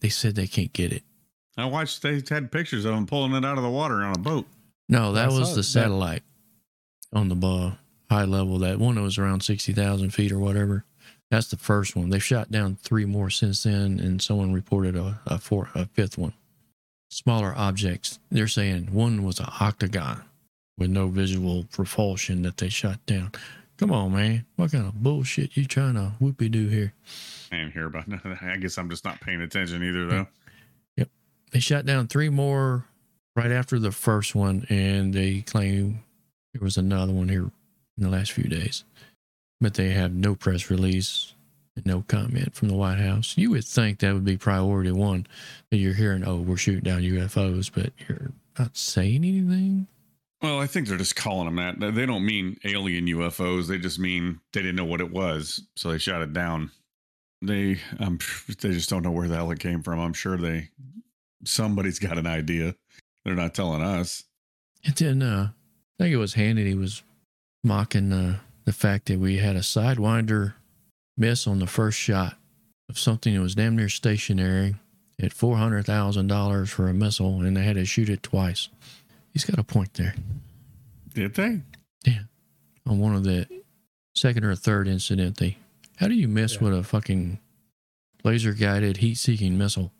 they 0.00 0.08
said 0.08 0.34
they 0.34 0.46
can't 0.46 0.72
get 0.72 0.92
it. 0.92 1.02
I 1.58 1.66
watched. 1.66 2.00
They 2.02 2.22
had 2.28 2.50
pictures 2.50 2.84
of 2.84 2.94
them 2.94 3.06
pulling 3.06 3.32
it 3.32 3.44
out 3.44 3.58
of 3.58 3.64
the 3.64 3.70
water 3.70 4.02
on 4.02 4.14
a 4.14 4.18
boat. 4.18 4.46
No, 4.88 5.12
that 5.12 5.26
I 5.30 5.32
was 5.32 5.50
the 5.50 5.56
that. 5.56 5.62
satellite 5.64 6.22
on 7.12 7.28
the 7.28 7.46
uh, 7.46 7.74
high 8.10 8.24
level. 8.24 8.58
That 8.60 8.78
one 8.78 8.94
that 8.94 9.02
was 9.02 9.18
around 9.18 9.42
60,000 9.42 10.10
feet 10.10 10.32
or 10.32 10.38
whatever. 10.38 10.84
That's 11.30 11.48
the 11.48 11.56
first 11.56 11.96
one. 11.96 12.10
They've 12.10 12.22
shot 12.22 12.50
down 12.50 12.76
three 12.76 13.04
more 13.04 13.30
since 13.30 13.64
then, 13.64 13.98
and 13.98 14.22
someone 14.22 14.52
reported 14.52 14.96
a, 14.96 15.20
a, 15.26 15.38
four, 15.38 15.70
a 15.74 15.86
fifth 15.86 16.16
one. 16.16 16.34
Smaller 17.10 17.52
objects. 17.56 18.18
They're 18.30 18.48
saying 18.48 18.92
one 18.92 19.24
was 19.24 19.40
an 19.40 19.48
octagon 19.60 20.22
with 20.78 20.90
no 20.90 21.08
visual 21.08 21.64
propulsion 21.72 22.42
that 22.42 22.58
they 22.58 22.68
shot 22.68 23.04
down. 23.06 23.32
Come 23.78 23.92
on, 23.92 24.12
man. 24.12 24.46
What 24.56 24.72
kind 24.72 24.86
of 24.86 25.02
bullshit 25.02 25.56
you 25.56 25.66
trying 25.66 25.94
to 25.94 26.12
whoopie 26.20 26.50
do 26.50 26.68
here? 26.68 26.94
I 27.52 27.56
didn't 27.56 27.72
hear 27.72 27.86
about 27.86 28.08
nothing. 28.08 28.36
I 28.40 28.56
guess 28.56 28.78
I'm 28.78 28.88
just 28.88 29.04
not 29.04 29.20
paying 29.20 29.40
attention 29.40 29.82
either, 29.82 30.06
though. 30.06 30.26
Yep. 30.96 31.10
They 31.50 31.60
shot 31.60 31.84
down 31.84 32.06
three 32.06 32.30
more 32.30 32.86
right 33.34 33.50
after 33.50 33.78
the 33.78 33.92
first 33.92 34.34
one, 34.34 34.66
and 34.70 35.12
they 35.12 35.42
claim 35.42 36.02
there 36.54 36.62
was 36.62 36.78
another 36.78 37.12
one 37.12 37.28
here 37.28 37.50
in 37.98 38.02
the 38.02 38.08
last 38.08 38.32
few 38.32 38.48
days. 38.48 38.84
But 39.60 39.74
they 39.74 39.90
have 39.90 40.12
no 40.12 40.34
press 40.34 40.70
release 40.70 41.34
and 41.76 41.86
no 41.86 42.02
comment 42.08 42.54
from 42.54 42.68
the 42.68 42.74
White 42.74 42.98
House. 42.98 43.34
You 43.36 43.50
would 43.50 43.64
think 43.64 44.00
that 44.00 44.14
would 44.14 44.24
be 44.24 44.36
priority 44.36 44.92
one 44.92 45.26
that 45.70 45.76
you're 45.76 45.94
hearing, 45.94 46.24
oh, 46.26 46.36
we're 46.36 46.56
shooting 46.56 46.82
down 46.82 47.02
UFOs, 47.02 47.70
but 47.72 47.92
you're 48.06 48.32
not 48.58 48.76
saying 48.76 49.24
anything. 49.24 49.86
Well, 50.42 50.60
I 50.60 50.66
think 50.66 50.86
they're 50.86 50.98
just 50.98 51.16
calling 51.16 51.46
them 51.46 51.80
that. 51.80 51.94
They 51.94 52.06
don't 52.06 52.24
mean 52.24 52.58
alien 52.64 53.06
UFOs. 53.06 53.68
They 53.68 53.78
just 53.78 53.98
mean 53.98 54.40
they 54.52 54.60
didn't 54.60 54.76
know 54.76 54.84
what 54.84 55.00
it 55.00 55.10
was, 55.10 55.62
so 55.76 55.90
they 55.90 55.98
shot 55.98 56.22
it 56.22 56.32
down. 56.32 56.70
They, 57.42 57.80
um, 57.98 58.18
they 58.60 58.72
just 58.72 58.90
don't 58.90 59.02
know 59.02 59.10
where 59.10 59.28
the 59.28 59.36
hell 59.36 59.50
it 59.50 59.60
came 59.60 59.82
from. 59.82 59.98
I'm 59.98 60.12
sure 60.12 60.36
they, 60.36 60.68
somebody's 61.44 61.98
got 61.98 62.18
an 62.18 62.26
idea. 62.26 62.74
They're 63.24 63.34
not 63.34 63.54
telling 63.54 63.82
us. 63.82 64.24
And 64.84 64.94
then 64.94 65.22
uh, 65.22 65.50
I 65.98 66.02
think 66.02 66.14
it 66.14 66.18
was 66.18 66.34
Hannity 66.34 66.78
was 66.78 67.02
mocking 67.64 68.12
uh, 68.12 68.38
the 68.66 68.72
fact 68.72 69.06
that 69.06 69.18
we 69.18 69.38
had 69.38 69.56
a 69.56 69.60
sidewinder 69.60 70.54
miss 71.16 71.46
on 71.46 71.58
the 71.60 71.66
first 71.66 71.98
shot 71.98 72.36
of 72.88 72.98
something 72.98 73.34
that 73.34 73.40
was 73.40 73.54
damn 73.54 73.76
near 73.76 73.88
stationary 73.88 74.74
at 75.20 75.32
four 75.32 75.56
hundred 75.56 75.86
thousand 75.86 76.26
dollars 76.26 76.68
for 76.70 76.88
a 76.88 76.94
missile, 76.94 77.40
and 77.40 77.56
they 77.56 77.62
had 77.62 77.76
to 77.76 77.84
shoot 77.86 78.08
it 78.10 78.22
twice. 78.22 78.68
He's 79.32 79.44
got 79.44 79.58
a 79.58 79.64
point 79.64 79.94
there 79.94 80.14
Did 81.14 81.34
they? 81.34 81.60
Yeah. 82.04 82.20
On 82.86 82.98
one 82.98 83.14
of 83.14 83.24
the 83.24 83.46
second 84.14 84.44
or 84.44 84.54
third 84.54 84.88
incident. 84.88 85.36
They, 85.38 85.58
how 85.96 86.08
do 86.08 86.14
you 86.14 86.28
miss 86.28 86.54
Yeah. 86.54 86.64
with 86.64 86.78
a 86.78 86.82
fucking 86.82 87.38
laser 88.24 88.52
guided 88.52 88.98
heat 88.98 89.16
seeking 89.16 89.56
missile? 89.58 89.92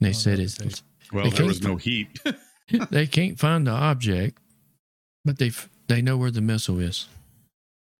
they 0.00 0.08
on 0.08 0.14
said 0.14 0.38
the 0.38 0.42
it's. 0.42 0.82
Well, 1.12 1.30
there 1.30 1.46
was 1.46 1.62
no 1.62 1.76
heat. 1.76 2.20
they 2.90 3.06
can't 3.06 3.38
find 3.38 3.66
the 3.66 3.70
object, 3.72 4.38
but 5.24 5.38
they 5.38 5.50
they 5.88 6.02
know 6.02 6.16
where 6.16 6.30
the 6.30 6.40
missile 6.42 6.78
is. 6.80 7.08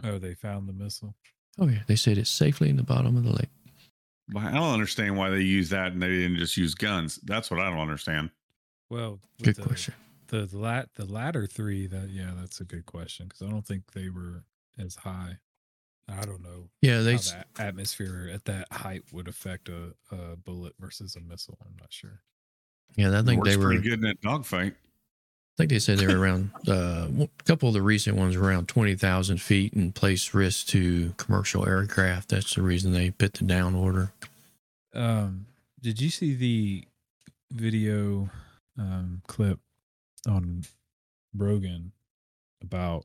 Oh, 0.04 0.18
they 0.18 0.34
found 0.34 0.68
the 0.68 0.72
missile. 0.72 1.14
Oh 1.58 1.68
yeah, 1.68 1.80
they 1.86 1.96
said 1.96 2.18
it's 2.18 2.30
safely 2.30 2.68
in 2.70 2.76
the 2.76 2.82
bottom 2.84 3.16
of 3.16 3.24
the 3.24 3.32
lake. 3.32 3.48
But 4.28 4.44
I 4.44 4.52
don't 4.52 4.72
understand 4.74 5.16
why 5.16 5.30
they 5.30 5.40
use 5.40 5.70
that 5.70 5.92
and 5.92 6.02
they 6.02 6.08
didn't 6.08 6.36
just 6.36 6.56
use 6.56 6.74
guns. 6.74 7.18
That's 7.24 7.50
what 7.50 7.60
I 7.60 7.70
don't 7.70 7.78
understand. 7.80 8.30
Well, 8.90 9.20
Good 9.42 9.56
the, 9.56 9.62
question. 9.62 9.94
The 10.28 10.44
the 10.46 10.58
lat 10.58 10.90
the 10.94 11.04
latter 11.06 11.46
three 11.46 11.86
that 11.86 12.10
yeah, 12.10 12.32
that's 12.38 12.60
a 12.60 12.64
good 12.64 12.86
question 12.86 13.26
because 13.26 13.42
I 13.42 13.50
don't 13.50 13.66
think 13.66 13.92
they 13.92 14.08
were 14.10 14.44
as 14.78 14.94
high. 14.96 15.38
I 16.10 16.24
don't 16.24 16.42
know 16.42 16.70
Yeah, 16.80 17.00
they 17.02 17.14
how 17.14 17.18
that 17.20 17.46
atmosphere 17.58 18.30
at 18.32 18.44
that 18.46 18.66
height 18.72 19.02
would 19.12 19.28
affect 19.28 19.68
a, 19.68 19.94
a 20.10 20.36
bullet 20.36 20.72
versus 20.78 21.16
a 21.16 21.20
missile. 21.20 21.58
I'm 21.64 21.76
not 21.78 21.92
sure. 21.92 22.20
yeah 22.96 23.18
I 23.18 23.22
think 23.22 23.40
Works 23.40 23.50
they 23.50 23.56
were. 23.58 23.66
pretty 23.66 23.82
good 23.82 23.94
in 23.94 24.00
that 24.02 24.20
dogfight. 24.22 24.74
Think 25.58 25.70
they 25.70 25.78
said 25.78 25.98
they 25.98 26.06
were 26.06 26.18
around. 26.18 26.50
Uh, 26.66 27.08
a 27.20 27.28
couple 27.44 27.68
of 27.68 27.74
the 27.74 27.82
recent 27.82 28.16
ones 28.16 28.36
were 28.36 28.46
around 28.46 28.68
twenty 28.68 28.94
thousand 28.94 29.42
feet 29.42 29.74
and 29.74 29.94
place 29.94 30.32
risk 30.32 30.68
to 30.68 31.12
commercial 31.16 31.68
aircraft. 31.68 32.30
That's 32.30 32.54
the 32.54 32.62
reason 32.62 32.92
they 32.92 33.10
put 33.10 33.34
the 33.34 33.44
down 33.44 33.74
order. 33.74 34.12
Um, 34.94 35.46
did 35.80 36.00
you 36.00 36.10
see 36.10 36.34
the 36.34 36.84
video 37.52 38.30
um, 38.78 39.22
clip 39.26 39.58
on 40.26 40.64
Rogan 41.34 41.92
about 42.62 43.04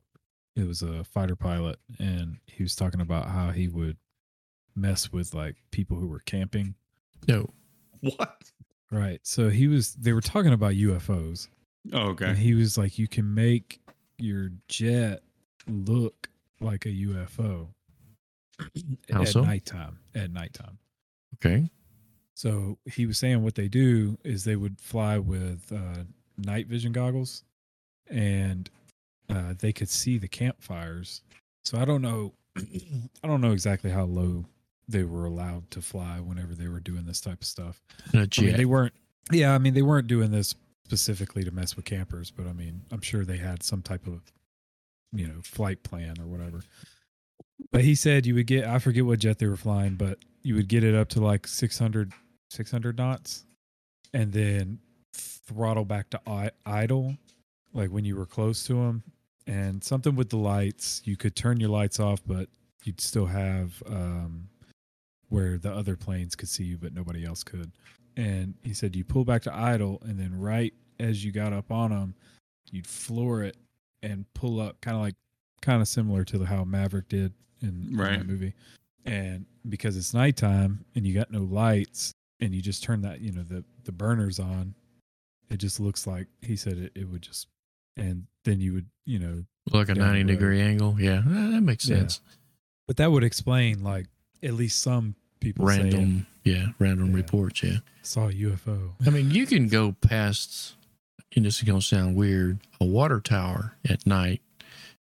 it 0.55 0.67
was 0.67 0.81
a 0.81 1.03
fighter 1.03 1.35
pilot 1.35 1.79
and 1.99 2.37
he 2.45 2.63
was 2.63 2.75
talking 2.75 3.01
about 3.01 3.27
how 3.27 3.51
he 3.51 3.67
would 3.67 3.97
mess 4.75 5.11
with 5.11 5.33
like 5.33 5.55
people 5.71 5.97
who 5.97 6.07
were 6.07 6.21
camping. 6.25 6.75
No, 7.27 7.49
What? 8.01 8.37
Right. 8.91 9.19
So 9.23 9.49
he 9.49 9.67
was 9.67 9.95
they 9.95 10.13
were 10.13 10.21
talking 10.21 10.53
about 10.53 10.73
UFOs. 10.73 11.47
Oh, 11.91 12.09
And 12.09 12.21
okay. 12.21 12.33
he 12.35 12.53
was 12.53 12.77
like 12.77 12.97
you 12.97 13.07
can 13.07 13.33
make 13.33 13.79
your 14.17 14.51
jet 14.67 15.21
look 15.67 16.29
like 16.61 16.85
a 16.85 16.89
UFO 16.89 17.67
How 19.11 19.21
at 19.23 19.27
so? 19.29 19.41
nighttime. 19.41 19.99
At 20.15 20.31
nighttime. 20.31 20.77
okay, 21.35 21.69
So 22.35 22.77
he 22.85 23.05
was 23.05 23.17
saying 23.17 23.43
what 23.43 23.55
they 23.55 23.67
do 23.67 24.17
is 24.23 24.43
they 24.43 24.55
would 24.55 24.79
fly 24.79 25.17
with 25.17 25.71
uh, 25.75 26.03
night 26.37 26.67
vision 26.67 26.91
goggles, 26.91 27.43
and 28.09 28.69
uh, 29.29 29.53
they 29.59 29.73
could 29.73 29.89
see 29.89 30.17
the 30.17 30.27
campfires. 30.27 31.21
So 31.65 31.77
I 31.79 31.85
don't 31.85 32.01
know, 32.01 32.33
I 33.23 33.27
don't 33.27 33.41
know 33.41 33.51
exactly 33.51 33.89
how 33.89 34.03
low 34.05 34.45
they 34.87 35.03
were 35.03 35.25
allowed 35.25 35.69
to 35.71 35.81
fly 35.81 36.19
whenever 36.19 36.53
they 36.53 36.67
were 36.67 36.79
doing 36.81 37.05
this 37.05 37.19
type 37.21 37.41
of 37.41 37.47
stuff. 37.47 37.81
and 38.13 38.21
a 38.23 38.41
I 38.41 38.41
mean, 38.45 38.57
they 38.57 38.65
weren't. 38.65 38.93
Yeah, 39.31 39.55
I 39.55 39.57
mean, 39.57 39.73
they 39.73 39.81
weren't 39.81 40.07
doing 40.07 40.31
this 40.31 40.53
specifically 40.85 41.43
to 41.43 41.51
mess 41.51 41.75
with 41.75 41.85
campers, 41.85 42.31
but 42.31 42.47
I 42.47 42.53
mean, 42.53 42.81
I'm 42.91 43.01
sure 43.01 43.23
they 43.23 43.37
had 43.37 43.63
some 43.63 43.81
type 43.81 44.05
of, 44.07 44.21
you 45.11 45.27
know, 45.27 45.35
flight 45.43 45.83
plan 45.83 46.15
or 46.19 46.25
whatever. 46.25 46.61
But 47.71 47.83
he 47.83 47.95
said 47.95 48.25
you 48.25 48.35
would 48.35 48.47
get, 48.47 48.65
I 48.65 48.79
forget 48.79 49.05
what 49.05 49.19
jet 49.19 49.39
they 49.39 49.47
were 49.47 49.55
flying, 49.55 49.95
but 49.95 50.19
you 50.41 50.55
would 50.55 50.67
get 50.67 50.83
it 50.83 50.95
up 50.95 51.09
to 51.09 51.21
like 51.21 51.47
600, 51.47 52.11
600 52.49 52.97
knots 52.97 53.45
and 54.13 54.31
then 54.33 54.79
throttle 55.13 55.85
back 55.85 56.09
to 56.11 56.51
idle, 56.65 57.15
like 57.73 57.89
when 57.89 58.05
you 58.05 58.15
were 58.15 58.25
close 58.25 58.65
to 58.65 58.73
them. 58.73 59.03
And 59.45 59.83
something 59.83 60.15
with 60.15 60.29
the 60.29 60.37
lights, 60.37 61.01
you 61.05 61.17
could 61.17 61.35
turn 61.35 61.59
your 61.59 61.69
lights 61.69 61.99
off, 61.99 62.21
but 62.25 62.49
you'd 62.83 63.01
still 63.01 63.25
have 63.25 63.81
um, 63.87 64.49
where 65.29 65.57
the 65.57 65.71
other 65.71 65.95
planes 65.95 66.35
could 66.35 66.49
see 66.49 66.63
you, 66.63 66.77
but 66.77 66.93
nobody 66.93 67.25
else 67.25 67.43
could 67.43 67.71
and 68.15 68.53
he 68.63 68.73
said 68.73 68.95
you 68.95 69.03
pull 69.03 69.25
back 69.25 69.41
to 69.41 69.53
idle 69.53 70.01
and 70.05 70.19
then 70.19 70.37
right 70.39 70.73
as 70.99 71.23
you 71.25 71.31
got 71.31 71.51
up 71.53 71.71
on 71.71 71.89
them 71.91 72.13
you'd 72.71 72.87
floor 72.87 73.43
it 73.43 73.57
and 74.01 74.25
pull 74.33 74.59
up 74.59 74.79
kind 74.81 74.95
of 74.95 75.01
like 75.01 75.15
kind 75.61 75.81
of 75.81 75.87
similar 75.87 76.23
to 76.23 76.43
how 76.45 76.63
maverick 76.63 77.07
did 77.07 77.33
in, 77.61 77.87
in 77.89 77.95
that 77.97 78.27
movie 78.27 78.53
and 79.05 79.45
because 79.69 79.95
it's 79.97 80.13
nighttime 80.13 80.83
and 80.95 81.05
you 81.07 81.13
got 81.13 81.31
no 81.31 81.41
lights 81.43 82.11
and 82.39 82.53
you 82.53 82.61
just 82.61 82.83
turn 82.83 83.01
that 83.01 83.21
you 83.21 83.31
know 83.31 83.43
the 83.43 83.63
the 83.85 83.91
burners 83.91 84.39
on 84.39 84.75
it 85.49 85.57
just 85.57 85.79
looks 85.79 86.05
like 86.07 86.27
he 86.41 86.55
said 86.55 86.77
it, 86.77 86.91
it 86.95 87.09
would 87.09 87.21
just 87.21 87.47
and 87.97 88.25
then 88.43 88.59
you 88.59 88.73
would 88.73 88.85
you 89.05 89.19
know 89.19 89.43
like 89.71 89.87
a 89.89 89.95
ninety 89.95 90.23
degree 90.23 90.59
angle. 90.59 90.97
Yeah, 90.99 91.21
that 91.25 91.61
makes 91.61 91.87
Yeah. 91.87 91.99
sense. 91.99 92.19
but 92.85 92.97
that 92.97 93.09
would 93.11 93.23
explain 93.23 93.81
like 93.83 94.07
at 94.41 94.53
least 94.55 94.81
some 94.81 95.15
people 95.39 95.65
saying, 95.69 95.83
Random, 95.93 96.25
yeah, 96.43 96.67
random 96.79 97.11
Yeah. 97.11 97.15
reports. 97.15 97.63
Yeah. 97.63 97.77
saw 98.01 98.27
a 98.27 98.33
ufo 98.33 98.91
I 99.05 99.09
mean, 99.09 99.31
you 99.31 99.45
can 99.45 99.67
go 99.67 99.93
past, 99.93 100.73
and 101.35 101.45
this 101.45 101.57
is 101.57 101.63
going 101.63 101.79
to 101.79 101.85
sound 101.85 102.15
weird, 102.15 102.59
a 102.79 102.85
water 102.85 103.19
tower 103.19 103.75
at 103.87 104.05
night 104.05 104.41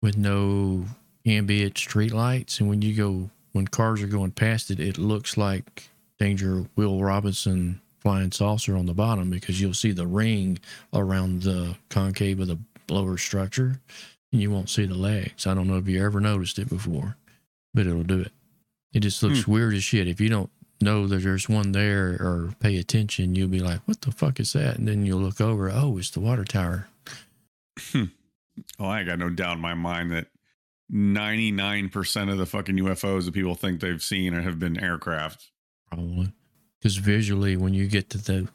with 0.02 0.16
no 0.18 0.86
ambient 1.26 1.78
street 1.78 2.12
lights. 2.12 2.60
And 2.60 2.68
when 2.68 2.82
you 2.82 2.94
go, 2.94 3.30
when 3.52 3.66
cars 3.68 4.02
are 4.02 4.06
going 4.06 4.32
past 4.32 4.70
it, 4.70 4.80
it 4.80 4.98
looks 4.98 5.36
like 5.36 5.88
Danger 6.18 6.66
Will 6.76 7.02
Robinson 7.02 7.80
flying 8.00 8.32
saucer 8.32 8.76
on 8.76 8.84
the 8.84 8.92
bottom 8.92 9.30
because 9.30 9.60
you'll 9.60 9.72
see 9.72 9.92
the 9.92 10.06
ring 10.06 10.58
around 10.92 11.42
the 11.42 11.74
concave 11.88 12.38
of 12.38 12.48
the 12.48 12.58
blower 12.86 13.16
structure 13.16 13.80
and 14.30 14.42
you 14.42 14.50
won't 14.50 14.68
see 14.68 14.84
the 14.84 14.94
legs. 14.94 15.46
I 15.46 15.54
don't 15.54 15.68
know 15.68 15.78
if 15.78 15.88
you 15.88 16.04
ever 16.04 16.20
noticed 16.20 16.58
it 16.58 16.68
before, 16.68 17.16
but 17.72 17.86
it'll 17.86 18.02
do 18.02 18.20
it. 18.20 18.32
It 18.92 19.00
just 19.00 19.22
looks 19.22 19.42
hmm. 19.44 19.52
weird 19.52 19.74
as 19.74 19.82
shit. 19.84 20.06
If 20.06 20.20
you 20.20 20.28
don't 20.28 20.50
know 20.84 21.06
that 21.06 21.22
there's 21.22 21.48
one 21.48 21.72
there 21.72 22.16
or 22.20 22.54
pay 22.60 22.76
attention, 22.76 23.34
you'll 23.34 23.48
be 23.48 23.60
like, 23.60 23.80
what 23.86 24.02
the 24.02 24.12
fuck 24.12 24.38
is 24.38 24.52
that? 24.52 24.76
And 24.76 24.86
then 24.86 25.04
you'll 25.04 25.20
look 25.20 25.40
over, 25.40 25.70
oh, 25.70 25.98
it's 25.98 26.10
the 26.10 26.20
water 26.20 26.44
tower. 26.44 26.88
Hmm. 27.90 28.04
Oh, 28.78 28.86
I 28.86 29.02
got 29.02 29.18
no 29.18 29.30
doubt 29.30 29.56
in 29.56 29.62
my 29.62 29.74
mind 29.74 30.12
that 30.12 30.28
99% 30.92 32.30
of 32.30 32.38
the 32.38 32.46
fucking 32.46 32.76
UFOs 32.76 33.24
that 33.24 33.34
people 33.34 33.54
think 33.54 33.80
they've 33.80 34.02
seen 34.02 34.32
have 34.32 34.58
been 34.58 34.78
aircraft. 34.78 35.50
Probably. 35.88 36.32
Because 36.78 36.96
visually, 36.96 37.56
when 37.56 37.74
you 37.74 37.86
get 37.86 38.10
to 38.10 38.18
the 38.18 38.48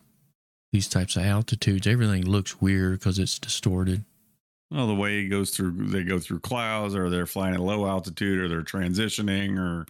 these 0.72 0.88
types 0.88 1.16
of 1.16 1.24
altitudes, 1.24 1.88
everything 1.88 2.26
looks 2.26 2.62
weird 2.62 3.00
because 3.00 3.18
it's 3.18 3.40
distorted. 3.40 4.06
Well, 4.70 4.86
the 4.86 4.94
way 4.94 5.22
it 5.22 5.30
goes 5.30 5.50
through, 5.50 5.88
they 5.88 6.04
go 6.04 6.20
through 6.20 6.42
clouds, 6.42 6.94
or 6.94 7.10
they're 7.10 7.26
flying 7.26 7.56
at 7.56 7.60
low 7.60 7.88
altitude, 7.88 8.40
or 8.40 8.48
they're 8.48 8.62
transitioning, 8.62 9.58
or 9.58 9.88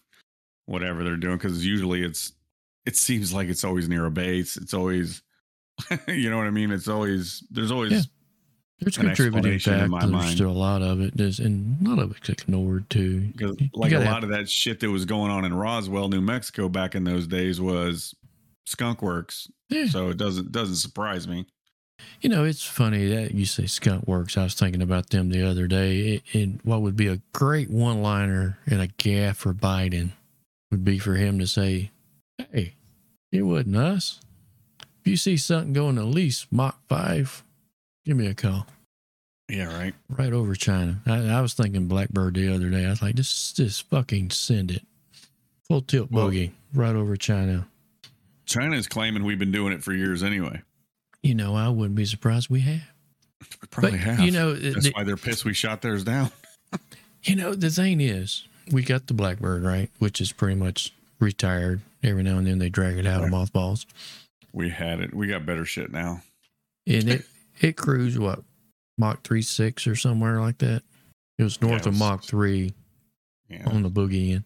whatever 0.70 1.04
they're 1.04 1.18
doing. 1.18 1.38
Because 1.38 1.66
usually 1.66 2.04
it's, 2.04 2.34
it 2.86 2.96
seems 2.96 3.34
like 3.34 3.50
it's 3.50 3.64
always 3.64 3.90
near 3.90 4.06
a 4.06 4.12
base. 4.12 4.56
It's 4.58 4.74
always, 4.74 5.22
you 6.08 6.30
know 6.30 6.38
what 6.38 6.48
I 6.48 6.52
mean? 6.52 6.72
It's 6.72 6.88
always 6.88 7.44
there's 7.52 7.72
always 7.72 7.92
Yeah. 7.92 8.02
There's 8.82 8.98
An 8.98 9.08
contributing 9.08 9.60
factors 9.60 9.90
mind. 10.10 10.38
to 10.38 10.48
a 10.48 10.52
lot 10.52 10.82
of 10.82 11.02
it, 11.02 11.18
There's, 11.18 11.40
and 11.40 11.86
a 11.86 11.90
lot 11.90 12.00
of 12.00 12.16
it's 12.16 12.30
ignored 12.30 12.90
too. 12.90 13.28
because 13.36 13.58
like 13.74 13.92
a 13.92 13.98
lot 14.00 14.06
have- 14.06 14.24
of 14.24 14.30
that 14.30 14.50
shit 14.50 14.80
that 14.80 14.90
was 14.90 15.04
going 15.04 15.30
on 15.32 15.44
in 15.44 15.54
Roswell, 15.54 16.08
New 16.08 16.22
Mexico, 16.22 16.70
back 16.70 16.96
in 16.96 17.04
those 17.04 17.28
days 17.28 17.60
was 17.60 18.16
skunk 18.66 19.02
works. 19.02 19.52
Yeah. 19.68 19.88
So 19.88 20.08
it 20.10 20.16
doesn't 20.18 20.54
doesn't 20.54 20.78
surprise 20.78 21.28
me. 21.28 21.46
You 22.22 22.30
know, 22.30 22.46
it's 22.46 22.64
funny 22.64 23.08
that 23.10 23.34
you 23.34 23.46
say 23.46 23.66
Skunk 23.66 24.08
Works. 24.08 24.38
I 24.38 24.44
was 24.44 24.54
thinking 24.54 24.82
about 24.82 25.10
them 25.10 25.28
the 25.30 25.46
other 25.46 25.68
day. 25.68 26.22
And 26.34 26.62
what 26.64 26.82
would 26.82 26.96
be 26.96 27.08
a 27.08 27.20
great 27.34 27.70
one 27.70 28.02
liner 28.02 28.58
and 28.66 28.80
a 28.80 28.88
gaff 28.88 29.36
for 29.40 29.54
Biden 29.54 30.12
would 30.72 30.84
be 30.84 31.00
for 31.00 31.16
him 31.16 31.40
to 31.40 31.48
say, 31.48 31.92
Hey, 32.52 32.76
it 33.32 33.44
wasn't 33.44 33.76
us. 33.78 34.20
If 35.02 35.08
you 35.08 35.18
see 35.18 35.38
something 35.38 35.74
going 35.74 35.98
at 35.98 36.06
least 36.06 36.52
Mach 36.52 36.78
5, 36.88 37.44
give 38.06 38.18
me 38.18 38.28
a 38.28 38.34
call. 38.34 38.68
Yeah, 39.50 39.74
right. 39.76 39.96
Right 40.10 40.32
over 40.34 40.54
China. 40.56 41.02
I, 41.08 41.28
I 41.30 41.42
was 41.42 41.54
thinking 41.54 41.88
Blackbird 41.88 42.36
the 42.36 42.54
other 42.54 42.70
day. 42.70 42.86
I 42.86 42.90
was 42.92 43.02
like, 43.02 43.16
just, 43.16 43.58
just 43.58 43.90
fucking 43.90 44.30
send 44.30 44.72
it. 44.72 44.86
Full 45.68 45.82
tilt 45.82 46.12
Well- 46.12 46.30
boogie 46.30 46.52
right 46.74 46.96
over 46.96 47.16
China. 47.16 47.68
China 48.46 48.76
is 48.76 48.88
claiming 48.88 49.24
we've 49.24 49.38
been 49.40 49.52
doing 49.52 49.74
it 49.74 49.84
for 49.84 49.94
years 49.94 50.24
anyway. 50.24 50.62
You 51.22 51.36
know, 51.36 51.54
I 51.56 51.70
wouldn't 51.70 51.96
be 51.96 52.06
surprised 52.06 52.50
we 52.50 52.62
have. 52.62 52.82
We 53.62 53.68
probably 53.70 53.92
but, 53.92 54.00
have. 54.00 54.20
you 54.22 54.32
know, 54.32 54.54
that's 54.56 54.86
the- 54.86 54.92
why 54.92 55.04
they're 55.04 55.18
pissed 55.18 55.46
we 55.46 55.54
shot 55.54 55.82
theirs 55.82 56.04
down. 56.04 56.32
You 57.22 57.36
know, 57.36 57.54
the 57.54 57.70
thing 57.70 58.00
is, 58.00 58.48
we 58.72 58.84
got 58.84 59.08
the 59.08 59.14
Blackbird, 59.14 59.64
right? 59.64 59.90
Which 60.00 60.22
is 60.22 60.32
pretty 60.32 60.56
much 60.56 60.94
retired. 61.20 61.82
Every 62.04 62.24
now 62.24 62.38
and 62.38 62.48
then 62.48 62.60
they 62.60 62.70
drag 62.70 62.98
it 62.98 63.06
out 63.06 63.24
of 63.24 63.30
mothballs. 63.30 63.86
We 64.54 64.70
had 64.70 65.00
it. 65.02 65.14
We 65.14 65.28
got 65.28 65.46
better 65.46 65.66
shit 65.66 65.92
now. 65.92 66.22
And 66.88 67.10
it, 67.10 67.26
it 67.60 67.76
cruised, 67.78 68.18
what, 68.18 68.42
Mach 68.98 69.22
3 69.24 69.42
6 69.42 69.86
or 69.88 69.96
somewhere 69.96 70.40
like 70.40 70.58
that? 70.60 70.82
It 71.38 71.44
was 71.44 71.62
north 71.62 71.82
it 71.82 71.88
of 71.88 71.94
was- 71.94 72.00
Mach 72.00 72.24
3 72.24 72.74
Yeah. 73.50 73.70
on 73.70 73.84
the 73.84 73.90
boogie 73.90 74.34
end. 74.36 74.44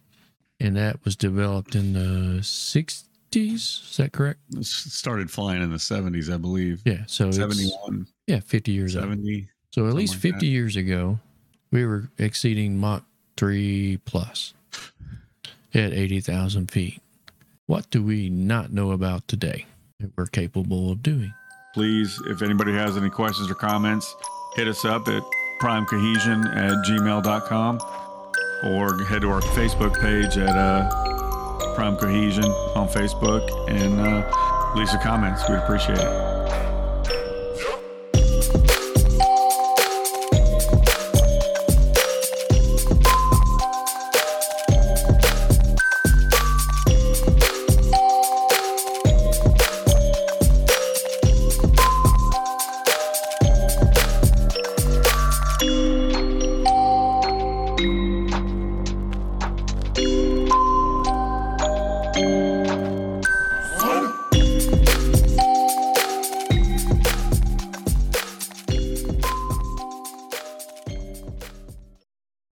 And 0.60 0.76
that 0.76 1.04
was 1.04 1.16
developed 1.16 1.74
in 1.74 1.92
the 1.92 2.40
60s. 2.40 3.04
Is 3.36 3.94
that 3.98 4.12
correct? 4.12 4.40
It 4.56 4.64
started 4.64 5.30
flying 5.30 5.62
in 5.62 5.70
the 5.70 5.76
70s, 5.78 6.32
I 6.32 6.36
believe. 6.36 6.82
Yeah. 6.84 7.02
So 7.06 7.30
71, 7.30 8.06
yeah, 8.26 8.40
50 8.40 8.72
years. 8.72 8.92
70. 8.94 9.48
So 9.72 9.88
at 9.88 9.94
least 9.94 10.14
50 10.16 10.38
that. 10.38 10.46
years 10.46 10.76
ago, 10.76 11.18
we 11.72 11.84
were 11.84 12.10
exceeding 12.18 12.78
Mach 12.78 13.04
3 13.36 13.98
plus 14.04 14.54
at 15.74 15.92
80,000 15.92 16.70
feet. 16.70 17.00
What 17.66 17.90
do 17.90 18.02
we 18.02 18.28
not 18.28 18.72
know 18.72 18.92
about 18.92 19.26
today? 19.26 19.66
that 20.00 20.10
we're 20.16 20.26
capable 20.26 20.92
of 20.92 21.02
doing. 21.02 21.32
Please, 21.72 22.20
if 22.26 22.42
anybody 22.42 22.72
has 22.72 22.96
any 22.96 23.10
questions 23.10 23.50
or 23.50 23.54
comments, 23.54 24.14
hit 24.54 24.68
us 24.68 24.84
up 24.84 25.08
at 25.08 25.22
primecohesion 25.60 26.46
at 26.56 26.84
gmail.com 26.86 27.80
or 28.64 29.04
head 29.04 29.22
to 29.22 29.30
our 29.30 29.40
Facebook 29.40 30.00
page 30.00 30.38
at 30.38 30.56
uh, 30.56 31.74
Prime 31.74 31.96
Cohesion 31.96 32.44
on 32.44 32.88
Facebook 32.88 33.48
and 33.68 34.00
uh, 34.00 34.74
leave 34.76 34.88
some 34.88 35.00
comments. 35.00 35.48
We'd 35.48 35.56
appreciate 35.56 35.98
it. 35.98 36.73